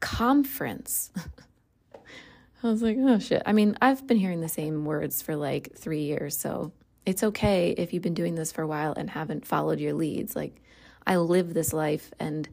conference. 0.00 1.10
I 2.62 2.68
was 2.68 2.82
like, 2.82 2.96
oh 2.98 3.18
shit. 3.18 3.42
I 3.44 3.52
mean, 3.52 3.76
I've 3.82 4.06
been 4.06 4.16
hearing 4.16 4.40
the 4.40 4.48
same 4.48 4.84
words 4.84 5.20
for 5.20 5.36
like 5.36 5.74
three 5.76 6.02
years. 6.02 6.36
So 6.36 6.72
it's 7.04 7.22
okay 7.22 7.70
if 7.76 7.92
you've 7.92 8.02
been 8.02 8.14
doing 8.14 8.34
this 8.34 8.52
for 8.52 8.62
a 8.62 8.66
while 8.66 8.94
and 8.94 9.10
haven't 9.10 9.46
followed 9.46 9.80
your 9.80 9.92
leads. 9.92 10.34
Like, 10.34 10.62
I 11.06 11.16
live 11.16 11.52
this 11.52 11.74
life 11.74 12.10
and, 12.18 12.48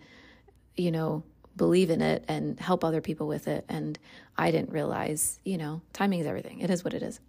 you 0.75 0.91
know, 0.91 1.23
believe 1.56 1.89
in 1.89 2.01
it 2.01 2.25
and 2.27 2.60
help 2.60 2.84
other 2.84 2.99
people 2.99 3.27
with 3.27 3.47
it. 3.47 3.63
And 3.69 3.97
I 4.38 4.51
didn't 4.51 4.71
realize, 4.71 5.39
you 5.45 5.58
know, 5.58 5.82
timing 5.93 6.19
is 6.19 6.27
everything. 6.27 6.60
It 6.60 6.69
is 6.69 6.84
what 6.84 6.93
it 6.93 7.04
is 7.04 7.21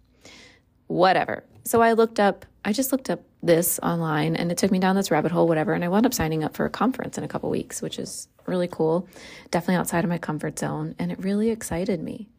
whatever. 0.87 1.43
So 1.65 1.81
I 1.81 1.93
looked 1.93 2.19
up, 2.19 2.45
I 2.65 2.73
just 2.73 2.91
looked 2.91 3.09
up 3.09 3.21
this 3.41 3.79
online 3.83 4.35
and 4.35 4.51
it 4.51 4.57
took 4.57 4.71
me 4.71 4.79
down 4.79 4.95
this 4.95 5.11
rabbit 5.11 5.31
hole, 5.31 5.47
whatever. 5.47 5.73
And 5.73 5.83
I 5.83 5.89
wound 5.89 6.05
up 6.05 6.13
signing 6.13 6.43
up 6.43 6.55
for 6.55 6.65
a 6.65 6.69
conference 6.69 7.17
in 7.17 7.23
a 7.23 7.27
couple 7.27 7.49
weeks, 7.49 7.81
which 7.81 7.99
is 7.99 8.27
really 8.45 8.67
cool. 8.67 9.07
Definitely 9.51 9.75
outside 9.75 10.03
of 10.03 10.09
my 10.09 10.17
comfort 10.17 10.59
zone. 10.59 10.95
And 10.99 11.11
it 11.11 11.19
really 11.19 11.49
excited 11.49 12.01
me. 12.01 12.29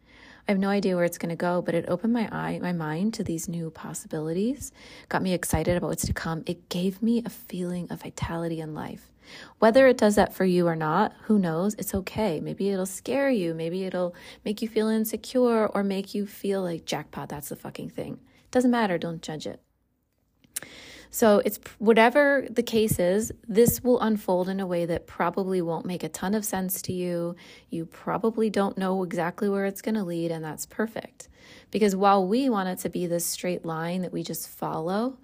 I 0.47 0.51
have 0.51 0.59
no 0.59 0.69
idea 0.69 0.95
where 0.95 1.05
it's 1.05 1.17
going 1.17 1.31
to 1.31 1.35
go, 1.35 1.63
but 1.63 1.73
it 1.73 1.85
opened 1.87 2.13
my 2.13 2.29
eye, 2.31 2.59
my 2.61 2.71
mind 2.71 3.15
to 3.15 3.23
these 3.23 3.49
new 3.49 3.71
possibilities, 3.71 4.71
got 5.09 5.23
me 5.23 5.33
excited 5.33 5.75
about 5.75 5.87
what's 5.87 6.05
to 6.05 6.13
come. 6.13 6.43
It 6.45 6.69
gave 6.69 7.01
me 7.01 7.23
a 7.25 7.31
feeling 7.31 7.87
of 7.89 8.03
vitality 8.03 8.61
in 8.61 8.75
life. 8.75 9.11
Whether 9.57 9.87
it 9.87 9.97
does 9.97 10.13
that 10.15 10.35
for 10.35 10.45
you 10.45 10.67
or 10.67 10.75
not, 10.75 11.13
who 11.23 11.39
knows? 11.39 11.73
It's 11.79 11.95
okay. 11.95 12.39
Maybe 12.39 12.69
it'll 12.69 12.85
scare 12.85 13.31
you. 13.31 13.55
Maybe 13.55 13.85
it'll 13.85 14.13
make 14.43 14.61
you 14.61 14.67
feel 14.67 14.87
insecure 14.87 15.65
or 15.65 15.83
make 15.83 16.13
you 16.13 16.27
feel 16.27 16.61
like 16.61 16.85
jackpot, 16.85 17.29
that's 17.29 17.49
the 17.49 17.55
fucking 17.55 17.89
thing. 17.89 18.19
Doesn't 18.55 18.71
matter, 18.71 18.97
don't 18.97 19.21
judge 19.21 19.47
it. 19.47 19.59
So 21.09 21.41
it's 21.43 21.59
whatever 21.77 22.47
the 22.49 22.63
case 22.63 22.99
is, 22.99 23.33
this 23.45 23.83
will 23.83 23.99
unfold 23.99 24.47
in 24.47 24.61
a 24.61 24.65
way 24.65 24.85
that 24.85 25.07
probably 25.07 25.61
won't 25.61 25.85
make 25.85 26.03
a 26.03 26.09
ton 26.09 26.33
of 26.33 26.45
sense 26.45 26.81
to 26.83 26.93
you. 26.93 27.35
You 27.69 27.85
probably 27.85 28.49
don't 28.49 28.77
know 28.77 29.03
exactly 29.03 29.49
where 29.49 29.65
it's 29.65 29.81
going 29.81 29.95
to 29.95 30.05
lead, 30.05 30.31
and 30.31 30.41
that's 30.41 30.65
perfect. 30.65 31.27
Because 31.69 31.97
while 31.97 32.25
we 32.25 32.49
want 32.49 32.69
it 32.69 32.79
to 32.79 32.89
be 32.89 33.07
this 33.07 33.25
straight 33.25 33.65
line 33.65 34.03
that 34.03 34.13
we 34.13 34.23
just 34.23 34.47
follow, 34.47 35.17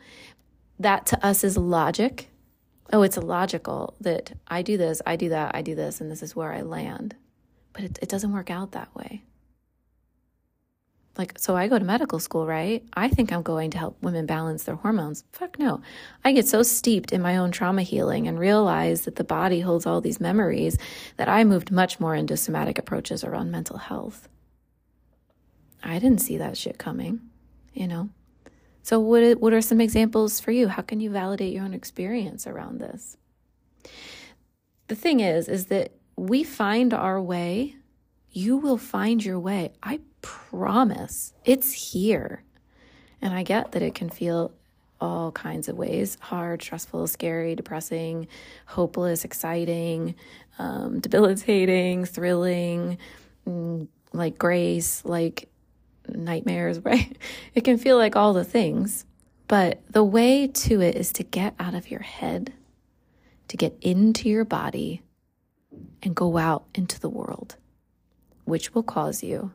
that 0.77 1.05
to 1.05 1.25
us 1.25 1.45
is 1.45 1.55
logic. 1.55 2.27
Oh, 2.91 3.01
it's 3.01 3.15
logical 3.15 3.95
that 4.01 4.33
I 4.49 4.61
do 4.61 4.75
this, 4.75 5.01
I 5.05 5.15
do 5.15 5.29
that, 5.29 5.55
I 5.55 5.61
do 5.61 5.73
this, 5.73 6.01
and 6.01 6.11
this 6.11 6.21
is 6.21 6.35
where 6.35 6.51
I 6.51 6.63
land. 6.63 7.15
But 7.71 7.85
it, 7.85 7.99
it 8.01 8.09
doesn't 8.09 8.33
work 8.33 8.49
out 8.49 8.73
that 8.73 8.93
way 8.93 9.23
like 11.17 11.37
so 11.37 11.55
i 11.55 11.67
go 11.67 11.77
to 11.77 11.85
medical 11.85 12.19
school 12.19 12.45
right? 12.45 12.83
I 12.93 13.07
think 13.07 13.31
i'm 13.31 13.41
going 13.41 13.71
to 13.71 13.77
help 13.77 14.01
women 14.01 14.25
balance 14.25 14.63
their 14.63 14.75
hormones. 14.75 15.23
Fuck 15.33 15.59
no. 15.59 15.81
I 16.23 16.31
get 16.31 16.47
so 16.47 16.63
steeped 16.63 17.11
in 17.11 17.21
my 17.21 17.37
own 17.37 17.51
trauma 17.51 17.81
healing 17.83 18.27
and 18.27 18.39
realize 18.39 19.01
that 19.01 19.15
the 19.15 19.23
body 19.23 19.61
holds 19.61 19.85
all 19.85 20.01
these 20.01 20.19
memories 20.19 20.77
that 21.17 21.29
i 21.29 21.43
moved 21.43 21.71
much 21.71 21.99
more 21.99 22.15
into 22.15 22.37
somatic 22.37 22.77
approaches 22.77 23.23
around 23.23 23.51
mental 23.51 23.77
health. 23.77 24.27
I 25.83 25.99
didn't 25.99 26.21
see 26.21 26.37
that 26.37 26.57
shit 26.57 26.77
coming 26.77 27.31
you 27.73 27.87
know? 27.87 28.09
So 28.83 28.99
what 28.99 29.39
what 29.39 29.53
are 29.53 29.61
some 29.61 29.81
examples 29.81 30.39
for 30.39 30.51
you? 30.51 30.67
How 30.67 30.81
can 30.81 30.99
you 30.99 31.09
validate 31.09 31.53
your 31.53 31.63
own 31.63 31.73
experience 31.73 32.47
around 32.47 32.79
this? 32.79 33.17
The 34.87 34.95
thing 34.95 35.19
is 35.19 35.47
is 35.47 35.67
that 35.67 35.93
we 36.15 36.43
find 36.43 36.93
our 36.93 37.21
way. 37.21 37.75
You 38.31 38.57
will 38.57 38.77
find 38.77 39.23
your 39.23 39.39
way. 39.39 39.73
I 39.83 39.99
promise 40.21 41.33
it's 41.45 41.71
here. 41.71 42.43
And 43.21 43.33
I 43.33 43.43
get 43.43 43.71
that 43.73 43.81
it 43.81 43.95
can 43.95 44.09
feel 44.09 44.51
all 44.99 45.31
kinds 45.31 45.67
of 45.67 45.75
ways 45.75 46.17
hard, 46.21 46.61
stressful, 46.61 47.07
scary, 47.07 47.55
depressing, 47.55 48.27
hopeless, 48.67 49.25
exciting, 49.25 50.15
um, 50.59 50.99
debilitating, 51.01 52.05
thrilling, 52.05 52.97
mm, 53.47 53.87
like 54.13 54.37
grace, 54.37 55.03
like 55.03 55.49
nightmares, 56.07 56.79
right? 56.85 57.17
It 57.53 57.63
can 57.63 57.77
feel 57.77 57.97
like 57.97 58.15
all 58.15 58.33
the 58.33 58.45
things. 58.45 59.05
But 59.47 59.81
the 59.89 60.03
way 60.03 60.47
to 60.47 60.81
it 60.81 60.95
is 60.95 61.11
to 61.13 61.23
get 61.23 61.55
out 61.59 61.73
of 61.73 61.91
your 61.91 62.01
head, 62.01 62.53
to 63.49 63.57
get 63.57 63.75
into 63.81 64.29
your 64.29 64.45
body, 64.45 65.01
and 66.03 66.15
go 66.15 66.37
out 66.37 66.65
into 66.73 66.99
the 66.99 67.09
world, 67.09 67.57
which 68.45 68.73
will 68.73 68.83
cause 68.83 69.23
you 69.23 69.51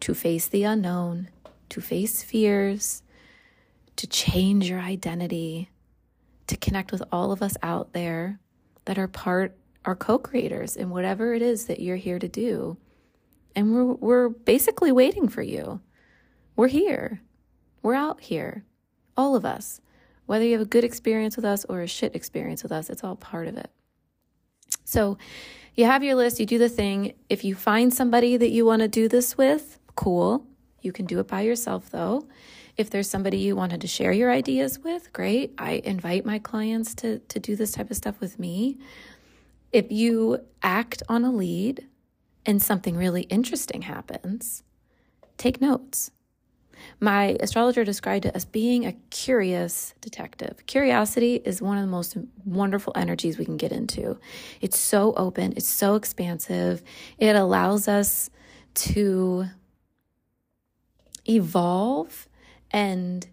to 0.00 0.14
face 0.14 0.48
the 0.48 0.64
unknown, 0.64 1.28
to 1.68 1.80
face 1.80 2.22
fears, 2.22 3.02
to 3.96 4.06
change 4.06 4.68
your 4.68 4.80
identity, 4.80 5.70
to 6.46 6.56
connect 6.56 6.90
with 6.90 7.02
all 7.12 7.32
of 7.32 7.42
us 7.42 7.56
out 7.62 7.92
there 7.92 8.40
that 8.86 8.98
are 8.98 9.08
part, 9.08 9.56
are 9.84 9.94
co 9.94 10.18
creators 10.18 10.76
in 10.76 10.90
whatever 10.90 11.34
it 11.34 11.42
is 11.42 11.66
that 11.66 11.80
you're 11.80 11.96
here 11.96 12.18
to 12.18 12.28
do. 12.28 12.76
And 13.54 13.74
we're, 13.74 13.94
we're 13.94 14.28
basically 14.28 14.92
waiting 14.92 15.28
for 15.28 15.42
you. 15.42 15.80
We're 16.56 16.68
here. 16.68 17.20
We're 17.82 17.94
out 17.94 18.20
here. 18.20 18.64
All 19.16 19.34
of 19.34 19.44
us. 19.44 19.80
Whether 20.26 20.44
you 20.44 20.52
have 20.52 20.60
a 20.60 20.66
good 20.66 20.84
experience 20.84 21.34
with 21.34 21.44
us 21.44 21.64
or 21.64 21.82
a 21.82 21.88
shit 21.88 22.14
experience 22.14 22.62
with 22.62 22.70
us, 22.70 22.88
it's 22.88 23.02
all 23.02 23.16
part 23.16 23.48
of 23.48 23.56
it. 23.56 23.70
So 24.84 25.18
you 25.74 25.86
have 25.86 26.04
your 26.04 26.14
list, 26.14 26.38
you 26.38 26.46
do 26.46 26.58
the 26.58 26.68
thing. 26.68 27.14
If 27.28 27.44
you 27.44 27.54
find 27.54 27.92
somebody 27.92 28.36
that 28.36 28.50
you 28.50 28.64
want 28.64 28.82
to 28.82 28.88
do 28.88 29.08
this 29.08 29.36
with, 29.36 29.78
cool. 29.94 30.46
You 30.82 30.92
can 30.92 31.06
do 31.06 31.18
it 31.18 31.28
by 31.28 31.42
yourself 31.42 31.90
though. 31.90 32.26
If 32.76 32.90
there's 32.90 33.10
somebody 33.10 33.38
you 33.38 33.56
wanted 33.56 33.82
to 33.82 33.86
share 33.86 34.12
your 34.12 34.30
ideas 34.30 34.78
with, 34.78 35.12
great. 35.12 35.52
I 35.58 35.82
invite 35.84 36.24
my 36.24 36.38
clients 36.38 36.94
to, 36.96 37.18
to 37.18 37.38
do 37.38 37.56
this 37.56 37.72
type 37.72 37.90
of 37.90 37.96
stuff 37.96 38.20
with 38.20 38.38
me. 38.38 38.78
If 39.72 39.92
you 39.92 40.38
act 40.62 41.02
on 41.08 41.24
a 41.24 41.30
lead 41.30 41.86
and 42.46 42.62
something 42.62 42.96
really 42.96 43.22
interesting 43.22 43.82
happens, 43.82 44.62
take 45.36 45.60
notes. 45.60 46.10
My 46.98 47.36
astrologer 47.40 47.84
described 47.84 48.24
it 48.24 48.34
as 48.34 48.44
being 48.44 48.86
a 48.86 48.92
curious 49.10 49.94
detective. 50.00 50.64
Curiosity 50.66 51.36
is 51.44 51.60
one 51.60 51.76
of 51.76 51.84
the 51.84 51.90
most 51.90 52.16
wonderful 52.44 52.92
energies 52.96 53.38
we 53.38 53.44
can 53.44 53.58
get 53.58 53.72
into. 53.72 54.18
It's 54.60 54.78
so 54.78 55.12
open, 55.14 55.52
it's 55.56 55.68
so 55.68 55.94
expansive. 55.94 56.82
It 57.18 57.36
allows 57.36 57.88
us 57.88 58.30
to 58.74 59.46
evolve 61.28 62.28
and 62.70 63.26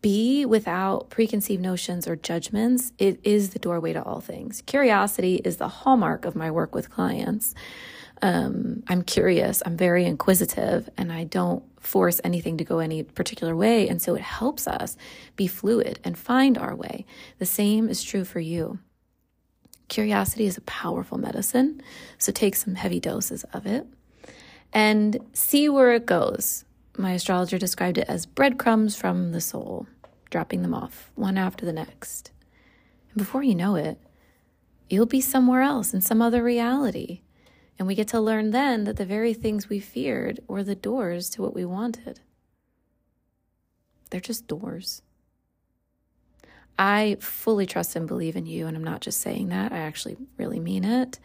be 0.00 0.44
without 0.44 1.10
preconceived 1.10 1.62
notions 1.62 2.08
or 2.08 2.16
judgments, 2.16 2.92
it 2.98 3.20
is 3.22 3.50
the 3.50 3.58
doorway 3.58 3.92
to 3.92 4.02
all 4.02 4.20
things. 4.20 4.62
Curiosity 4.66 5.36
is 5.44 5.58
the 5.58 5.68
hallmark 5.68 6.24
of 6.24 6.34
my 6.34 6.50
work 6.50 6.74
with 6.74 6.90
clients. 6.90 7.54
Um, 8.20 8.82
I'm 8.88 9.02
curious, 9.02 9.62
I'm 9.64 9.76
very 9.76 10.04
inquisitive, 10.04 10.88
and 10.96 11.12
I 11.12 11.24
don't 11.24 11.64
force 11.80 12.20
anything 12.22 12.58
to 12.58 12.64
go 12.64 12.78
any 12.78 13.02
particular 13.02 13.56
way. 13.56 13.88
And 13.88 14.00
so 14.00 14.14
it 14.14 14.20
helps 14.20 14.68
us 14.68 14.96
be 15.34 15.46
fluid 15.46 15.98
and 16.04 16.16
find 16.18 16.58
our 16.58 16.74
way. 16.74 17.04
The 17.38 17.46
same 17.46 17.88
is 17.88 18.02
true 18.02 18.24
for 18.24 18.40
you. 18.40 18.78
Curiosity 19.88 20.46
is 20.46 20.56
a 20.56 20.62
powerful 20.62 21.18
medicine, 21.18 21.82
so 22.18 22.32
take 22.32 22.54
some 22.56 22.76
heavy 22.76 23.00
doses 23.00 23.44
of 23.52 23.66
it 23.66 23.86
and 24.72 25.18
see 25.32 25.68
where 25.68 25.92
it 25.92 26.06
goes. 26.06 26.64
My 26.96 27.12
astrologer 27.12 27.58
described 27.58 27.98
it 27.98 28.08
as 28.08 28.26
breadcrumbs 28.26 28.96
from 28.96 29.32
the 29.32 29.40
soul, 29.40 29.86
dropping 30.30 30.62
them 30.62 30.74
off 30.74 31.10
one 31.14 31.38
after 31.38 31.64
the 31.64 31.72
next. 31.72 32.30
And 33.10 33.18
before 33.18 33.42
you 33.42 33.54
know 33.54 33.76
it, 33.76 33.98
you'll 34.90 35.06
be 35.06 35.20
somewhere 35.20 35.62
else 35.62 35.94
in 35.94 36.02
some 36.02 36.20
other 36.20 36.42
reality. 36.42 37.22
And 37.78 37.88
we 37.88 37.94
get 37.94 38.08
to 38.08 38.20
learn 38.20 38.50
then 38.50 38.84
that 38.84 38.96
the 38.96 39.06
very 39.06 39.32
things 39.32 39.68
we 39.68 39.80
feared 39.80 40.40
were 40.46 40.62
the 40.62 40.74
doors 40.74 41.30
to 41.30 41.42
what 41.42 41.54
we 41.54 41.64
wanted. 41.64 42.20
They're 44.10 44.20
just 44.20 44.46
doors. 44.46 45.00
I 46.78 47.16
fully 47.20 47.64
trust 47.64 47.96
and 47.96 48.06
believe 48.06 48.36
in 48.36 48.46
you, 48.46 48.66
and 48.66 48.76
I'm 48.76 48.84
not 48.84 49.00
just 49.00 49.20
saying 49.20 49.48
that, 49.48 49.72
I 49.72 49.78
actually 49.78 50.16
really 50.36 50.60
mean 50.60 50.84
it. 50.84 51.18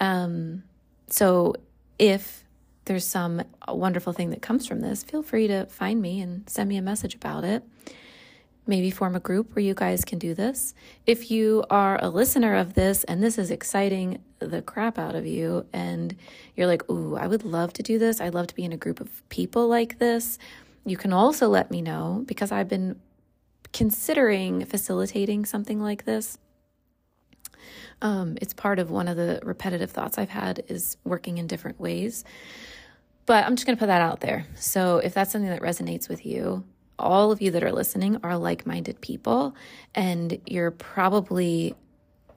Um, 0.00 0.62
so 1.08 1.54
if 1.98 2.44
there's 2.84 3.06
some 3.06 3.42
wonderful 3.68 4.12
thing 4.12 4.30
that 4.30 4.42
comes 4.42 4.66
from 4.66 4.80
this, 4.80 5.02
feel 5.02 5.22
free 5.22 5.46
to 5.46 5.66
find 5.66 6.00
me 6.00 6.20
and 6.20 6.48
send 6.48 6.68
me 6.68 6.76
a 6.76 6.82
message 6.82 7.14
about 7.14 7.44
it. 7.44 7.62
Maybe 8.66 8.90
form 8.90 9.16
a 9.16 9.20
group 9.20 9.54
where 9.54 9.64
you 9.64 9.74
guys 9.74 10.04
can 10.04 10.18
do 10.18 10.34
this. 10.34 10.72
If 11.04 11.30
you 11.32 11.64
are 11.68 11.98
a 12.00 12.08
listener 12.08 12.54
of 12.54 12.74
this 12.74 13.02
and 13.04 13.22
this 13.22 13.36
is 13.36 13.50
exciting 13.50 14.22
the 14.38 14.62
crap 14.62 14.98
out 14.98 15.16
of 15.16 15.26
you, 15.26 15.66
and 15.72 16.14
you're 16.56 16.68
like, 16.68 16.88
Ooh, 16.88 17.16
I 17.16 17.26
would 17.26 17.44
love 17.44 17.72
to 17.74 17.82
do 17.82 17.98
this. 17.98 18.20
I'd 18.20 18.34
love 18.34 18.46
to 18.48 18.54
be 18.54 18.64
in 18.64 18.72
a 18.72 18.76
group 18.76 19.00
of 19.00 19.28
people 19.28 19.66
like 19.68 19.98
this. 19.98 20.38
You 20.84 20.96
can 20.96 21.12
also 21.12 21.48
let 21.48 21.70
me 21.70 21.82
know 21.82 22.22
because 22.26 22.52
I've 22.52 22.68
been 22.68 23.00
considering 23.72 24.64
facilitating 24.64 25.44
something 25.44 25.80
like 25.80 26.04
this. 26.04 26.38
Um, 28.00 28.36
it's 28.40 28.52
part 28.52 28.78
of 28.78 28.90
one 28.90 29.08
of 29.08 29.16
the 29.16 29.40
repetitive 29.42 29.90
thoughts 29.90 30.18
I've 30.18 30.30
had 30.30 30.64
is 30.68 30.96
working 31.04 31.38
in 31.38 31.46
different 31.46 31.80
ways. 31.80 32.24
But 33.26 33.44
I'm 33.44 33.54
just 33.54 33.66
going 33.66 33.76
to 33.76 33.80
put 33.80 33.86
that 33.86 34.02
out 34.02 34.20
there. 34.20 34.46
So 34.56 34.98
if 34.98 35.14
that's 35.14 35.30
something 35.30 35.50
that 35.50 35.62
resonates 35.62 36.08
with 36.08 36.26
you, 36.26 36.64
all 36.98 37.32
of 37.32 37.40
you 37.40 37.50
that 37.52 37.62
are 37.62 37.72
listening 37.72 38.18
are 38.22 38.36
like 38.36 38.66
minded 38.66 39.00
people, 39.00 39.54
and 39.94 40.40
you're 40.46 40.70
probably. 40.70 41.74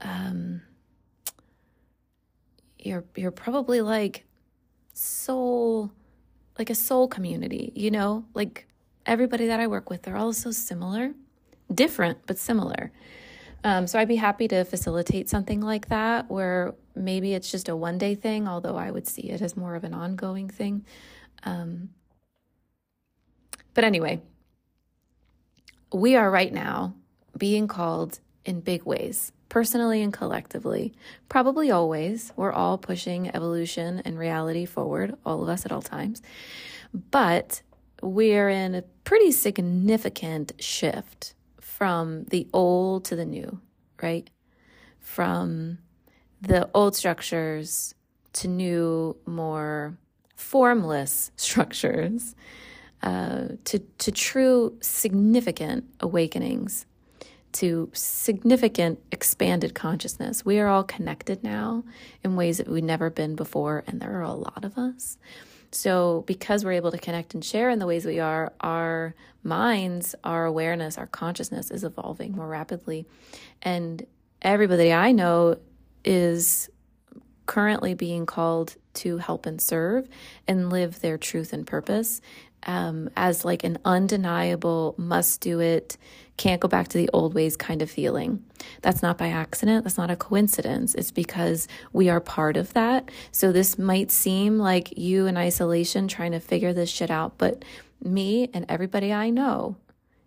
Um, 0.02 0.62
you're 2.86 3.04
you're 3.16 3.32
probably 3.32 3.82
like 3.82 4.26
soul 4.94 5.92
like 6.58 6.70
a 6.70 6.76
soul 6.76 7.08
community 7.08 7.74
you 7.76 7.92
know 7.92 8.24
like 8.34 8.68
everybody 9.06 9.48
that 9.48 9.60
i 9.60 9.68
work 9.68 9.90
with 9.90 10.04
they're 10.04 10.16
all 10.16 10.32
so 10.32 10.52
similar 10.52 11.12
different 11.74 12.20
but 12.28 12.38
similar 12.38 12.92
um, 13.66 13.86
so 13.86 14.00
i'd 14.00 14.08
be 14.08 14.16
happy 14.16 14.48
to 14.48 14.64
facilitate 14.64 15.30
something 15.30 15.60
like 15.60 15.90
that 15.90 16.32
where 16.32 16.74
maybe 16.96 17.34
it's 17.34 17.52
just 17.52 17.68
a 17.68 17.76
one 17.76 17.98
day 17.98 18.16
thing 18.16 18.48
although 18.48 18.78
i 18.78 18.90
would 18.90 19.06
see 19.08 19.30
it 19.30 19.42
as 19.42 19.58
more 19.58 19.76
of 19.76 19.84
an 19.84 19.94
ongoing 19.94 20.50
thing 20.50 20.86
um, 21.44 21.90
but 23.74 23.84
anyway 23.84 24.22
we 25.94 26.16
are 26.16 26.32
right 26.32 26.54
now 26.54 26.94
being 27.38 27.68
called 27.68 28.20
in 28.46 28.62
big 28.62 28.86
ways 28.86 29.34
personally 29.50 30.02
and 30.02 30.12
collectively. 30.12 30.94
Probably 31.30 31.72
always. 31.72 32.34
We're 32.36 32.52
all 32.52 32.78
pushing 32.78 33.34
evolution 33.34 34.02
and 34.04 34.18
reality 34.18 34.66
forward, 34.66 35.16
all 35.26 35.44
of 35.44 35.50
us 35.50 35.66
at 35.66 35.72
all 35.72 35.82
times. 35.82 36.22
But 36.94 37.62
we're 38.02 38.50
in 38.50 38.76
a 38.76 38.82
pretty 39.04 39.32
significant 39.32 40.52
shift 40.60 41.34
from 41.78 42.24
the 42.26 42.48
old 42.54 43.04
to 43.04 43.18
the 43.18 43.26
new, 43.26 43.60
right? 44.02 44.30
From 45.00 45.80
the 46.42 46.70
old 46.74 46.96
structures 46.96 47.94
to 48.34 48.48
new, 48.48 49.18
more 49.26 49.98
formless 50.38 51.32
structures, 51.36 52.34
uh, 53.04 53.50
to, 53.66 53.80
to 53.80 54.12
true 54.12 54.78
significant 54.80 55.84
awakenings 56.00 56.86
to 57.52 57.90
significant 57.94 59.00
expanded 59.14 59.74
consciousness. 59.74 60.44
We 60.44 60.60
are 60.60 60.68
all 60.68 60.84
connected 60.84 61.42
now 61.42 61.86
in 62.22 62.36
ways 62.36 62.58
that 62.58 62.68
we've 62.68 62.84
never 62.84 63.10
been 63.10 63.36
before, 63.36 63.84
and 63.88 64.02
there 64.02 64.12
are 64.12 64.24
a 64.24 64.34
lot 64.34 64.66
of 64.66 64.78
us. 64.78 65.18
So, 65.76 66.24
because 66.26 66.64
we're 66.64 66.72
able 66.72 66.92
to 66.92 66.98
connect 66.98 67.34
and 67.34 67.44
share 67.44 67.70
in 67.70 67.80
the 67.80 67.86
ways 67.86 68.06
we 68.06 68.22
are, 68.22 68.54
our 68.62 69.14
minds, 69.44 70.16
our 70.24 70.46
awareness, 70.46 70.98
our 70.98 71.08
consciousness 71.08 71.70
is 71.70 71.84
evolving 71.84 72.32
more 72.32 72.48
rapidly. 72.48 73.06
And 73.62 74.06
everybody 74.42 74.94
I 74.94 75.12
know 75.12 75.58
is 76.06 76.70
currently 77.46 77.94
being 77.94 78.26
called 78.26 78.76
to 78.94 79.18
help 79.18 79.46
and 79.46 79.62
serve 79.62 80.08
and 80.48 80.70
live 80.70 81.02
their 81.02 81.18
truth 81.18 81.52
and 81.52 81.68
purpose 81.68 82.22
um, 82.66 83.10
as 83.16 83.46
like 83.46 83.64
an 83.64 83.78
undeniable 83.86 84.96
must 84.98 85.42
do 85.42 85.60
it 85.60 85.98
can't 86.38 86.60
go 86.60 86.68
back 86.68 86.88
to 86.90 86.98
the 86.98 87.10
old 87.14 87.34
ways 87.34 87.56
kind 87.56 87.82
of 87.82 87.90
feeling. 87.90 88.44
That's 88.82 89.02
not 89.02 89.18
by 89.18 89.30
accident. 89.30 89.84
That's 89.84 89.98
not 89.98 90.12
a 90.12 90.16
coincidence. 90.16 90.94
It's 90.94 91.12
because 91.12 91.68
we 91.94 92.10
are 92.10 92.20
part 92.20 92.58
of 92.58 92.74
that. 92.74 93.10
So 93.32 93.52
this 93.52 93.78
might 93.78 94.12
seem 94.12 94.58
like 94.58 94.98
you 94.98 95.28
in 95.28 95.38
isolation 95.38 96.08
trying 96.08 96.34
to 96.34 96.40
figure 96.40 96.74
this 96.74 96.90
shit 96.90 97.10
out, 97.10 97.38
but 97.38 97.64
me 98.04 98.50
and 98.54 98.66
everybody 98.68 99.14
I 99.14 99.30
know 99.30 99.78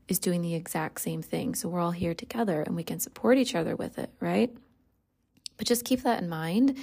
is 0.09 0.19
doing 0.19 0.41
the 0.41 0.55
exact 0.55 1.01
same 1.01 1.21
thing. 1.21 1.55
So 1.55 1.69
we're 1.69 1.81
all 1.81 1.91
here 1.91 2.15
together 2.15 2.63
and 2.63 2.75
we 2.75 2.85
can 2.85 3.01
support 3.01 3.37
each 3.37 3.55
other 3.55 3.77
with 3.77 3.99
it, 3.99 4.11
right? 4.21 4.51
But 5.59 5.67
just 5.67 5.85
keep 5.85 6.03
that 6.03 6.23
in 6.23 6.29
mind 6.29 6.79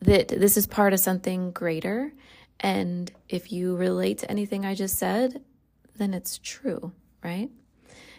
that 0.00 0.28
this 0.28 0.56
is 0.56 0.66
part 0.66 0.94
of 0.94 1.00
something 1.00 1.50
greater. 1.50 2.12
And 2.62 3.10
if 3.28 3.50
you 3.50 3.76
relate 3.76 4.18
to 4.18 4.30
anything 4.30 4.64
I 4.64 4.74
just 4.74 4.96
said, 4.96 5.42
then 5.96 6.14
it's 6.14 6.38
true, 6.38 6.92
right? 7.22 7.50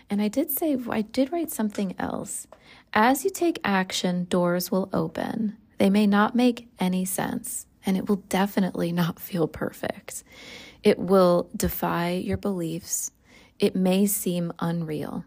And 0.10 0.22
I 0.22 0.28
did 0.28 0.52
say, 0.52 0.78
I 0.90 1.02
did 1.02 1.32
write 1.32 1.50
something 1.50 1.96
else. 1.98 2.46
As 2.94 3.24
you 3.24 3.32
take 3.32 3.60
action, 3.64 4.26
doors 4.26 4.70
will 4.70 4.90
open. 4.94 5.58
They 5.78 5.90
may 5.90 6.06
not 6.06 6.36
make 6.36 6.68
any 6.80 7.06
sense, 7.06 7.66
and 7.86 7.98
it 7.98 8.08
will 8.08 8.18
definitely 8.28 8.92
not 9.02 9.20
feel 9.20 9.48
perfect. 9.48 10.24
It 10.84 11.00
will 11.00 11.50
defy 11.56 12.12
your 12.12 12.38
beliefs. 12.38 13.12
It 13.60 13.76
may 13.76 14.06
seem 14.06 14.52
unreal. 14.60 15.24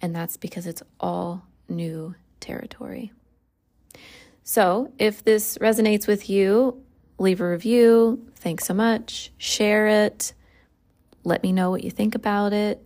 And 0.00 0.14
that's 0.14 0.36
because 0.36 0.66
it's 0.66 0.82
all 1.00 1.46
new 1.68 2.14
territory. 2.40 3.12
So, 4.44 4.92
if 4.98 5.22
this 5.22 5.58
resonates 5.58 6.08
with 6.08 6.28
you, 6.28 6.82
leave 7.22 7.40
a 7.40 7.48
review. 7.48 8.26
Thanks 8.36 8.66
so 8.66 8.74
much. 8.74 9.32
Share 9.38 9.86
it. 9.86 10.34
Let 11.24 11.42
me 11.42 11.52
know 11.52 11.70
what 11.70 11.84
you 11.84 11.90
think 11.90 12.14
about 12.14 12.52
it 12.52 12.84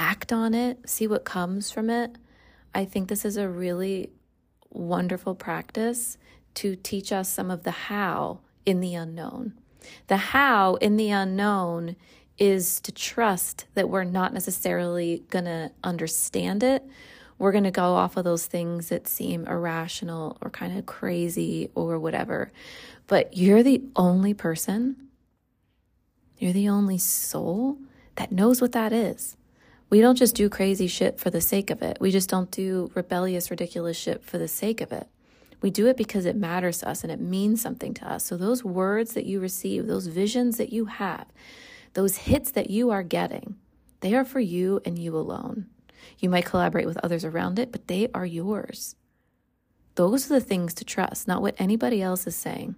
act 0.00 0.32
on 0.32 0.54
it, 0.54 0.88
see 0.88 1.06
what 1.06 1.24
comes 1.24 1.70
from 1.70 1.90
it. 1.90 2.16
I 2.74 2.84
think 2.86 3.08
this 3.08 3.24
is 3.24 3.36
a 3.36 3.48
really 3.48 4.10
wonderful 4.70 5.34
practice 5.34 6.16
to 6.54 6.74
teach 6.74 7.12
us 7.12 7.30
some 7.30 7.50
of 7.50 7.64
the 7.64 7.70
how 7.70 8.40
in 8.64 8.80
the 8.80 8.94
unknown. 8.94 9.52
The 10.06 10.16
how 10.16 10.76
in 10.76 10.96
the 10.96 11.10
unknown 11.10 11.96
is 12.38 12.80
to 12.80 12.92
trust 12.92 13.66
that 13.74 13.90
we're 13.90 14.04
not 14.04 14.32
necessarily 14.32 15.24
going 15.28 15.44
to 15.44 15.70
understand 15.84 16.62
it. 16.62 16.82
We're 17.38 17.52
going 17.52 17.64
to 17.64 17.70
go 17.70 17.94
off 17.94 18.16
of 18.16 18.24
those 18.24 18.46
things 18.46 18.88
that 18.88 19.06
seem 19.06 19.46
irrational 19.46 20.38
or 20.40 20.50
kind 20.50 20.78
of 20.78 20.86
crazy 20.86 21.70
or 21.74 21.98
whatever. 21.98 22.52
But 23.10 23.36
you're 23.36 23.64
the 23.64 23.82
only 23.96 24.34
person, 24.34 24.94
you're 26.38 26.52
the 26.52 26.68
only 26.68 26.96
soul 26.96 27.78
that 28.14 28.30
knows 28.30 28.60
what 28.60 28.70
that 28.70 28.92
is. 28.92 29.36
We 29.90 30.00
don't 30.00 30.14
just 30.14 30.36
do 30.36 30.48
crazy 30.48 30.86
shit 30.86 31.18
for 31.18 31.28
the 31.28 31.40
sake 31.40 31.70
of 31.70 31.82
it. 31.82 31.98
We 32.00 32.12
just 32.12 32.30
don't 32.30 32.52
do 32.52 32.92
rebellious, 32.94 33.50
ridiculous 33.50 33.96
shit 33.96 34.22
for 34.22 34.38
the 34.38 34.46
sake 34.46 34.80
of 34.80 34.92
it. 34.92 35.08
We 35.60 35.70
do 35.70 35.88
it 35.88 35.96
because 35.96 36.24
it 36.24 36.36
matters 36.36 36.78
to 36.78 36.88
us 36.88 37.02
and 37.02 37.10
it 37.10 37.20
means 37.20 37.60
something 37.60 37.94
to 37.94 38.08
us. 38.08 38.24
So, 38.24 38.36
those 38.36 38.62
words 38.62 39.14
that 39.14 39.26
you 39.26 39.40
receive, 39.40 39.88
those 39.88 40.06
visions 40.06 40.56
that 40.58 40.72
you 40.72 40.84
have, 40.84 41.26
those 41.94 42.16
hits 42.16 42.52
that 42.52 42.70
you 42.70 42.90
are 42.90 43.02
getting, 43.02 43.56
they 44.02 44.14
are 44.14 44.24
for 44.24 44.38
you 44.38 44.80
and 44.84 44.96
you 44.96 45.16
alone. 45.16 45.66
You 46.20 46.30
might 46.30 46.46
collaborate 46.46 46.86
with 46.86 47.00
others 47.02 47.24
around 47.24 47.58
it, 47.58 47.72
but 47.72 47.88
they 47.88 48.06
are 48.14 48.24
yours. 48.24 48.94
Those 49.96 50.26
are 50.26 50.34
the 50.34 50.40
things 50.40 50.74
to 50.74 50.84
trust, 50.84 51.26
not 51.26 51.42
what 51.42 51.56
anybody 51.58 52.00
else 52.00 52.24
is 52.28 52.36
saying. 52.36 52.76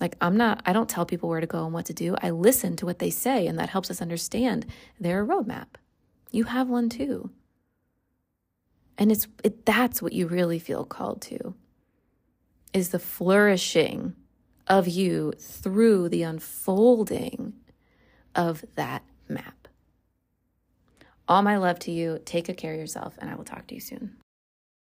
Like, 0.00 0.16
I'm 0.20 0.36
not, 0.36 0.62
I 0.66 0.72
don't 0.72 0.88
tell 0.88 1.06
people 1.06 1.28
where 1.28 1.40
to 1.40 1.46
go 1.46 1.64
and 1.64 1.72
what 1.72 1.86
to 1.86 1.94
do. 1.94 2.16
I 2.20 2.30
listen 2.30 2.76
to 2.76 2.86
what 2.86 2.98
they 2.98 3.10
say, 3.10 3.46
and 3.46 3.58
that 3.58 3.70
helps 3.70 3.90
us 3.90 4.02
understand 4.02 4.66
their 4.98 5.24
roadmap. 5.24 5.66
You 6.30 6.44
have 6.44 6.68
one 6.68 6.88
too. 6.88 7.30
And 8.98 9.12
it's 9.12 9.26
it, 9.42 9.64
that's 9.66 10.02
what 10.02 10.12
you 10.12 10.26
really 10.26 10.58
feel 10.58 10.84
called 10.84 11.22
to. 11.22 11.54
is 12.72 12.90
the 12.90 12.98
flourishing 12.98 14.14
of 14.66 14.88
you 14.88 15.32
through 15.38 16.08
the 16.08 16.22
unfolding 16.22 17.54
of 18.34 18.64
that 18.74 19.04
map. 19.28 19.68
All 21.28 21.42
my 21.42 21.56
love 21.56 21.78
to 21.80 21.90
you. 21.90 22.20
Take 22.24 22.46
good 22.46 22.56
care 22.56 22.74
of 22.74 22.80
yourself, 22.80 23.14
and 23.18 23.30
I 23.30 23.36
will 23.36 23.44
talk 23.44 23.66
to 23.68 23.74
you 23.74 23.80
soon. 23.80 24.16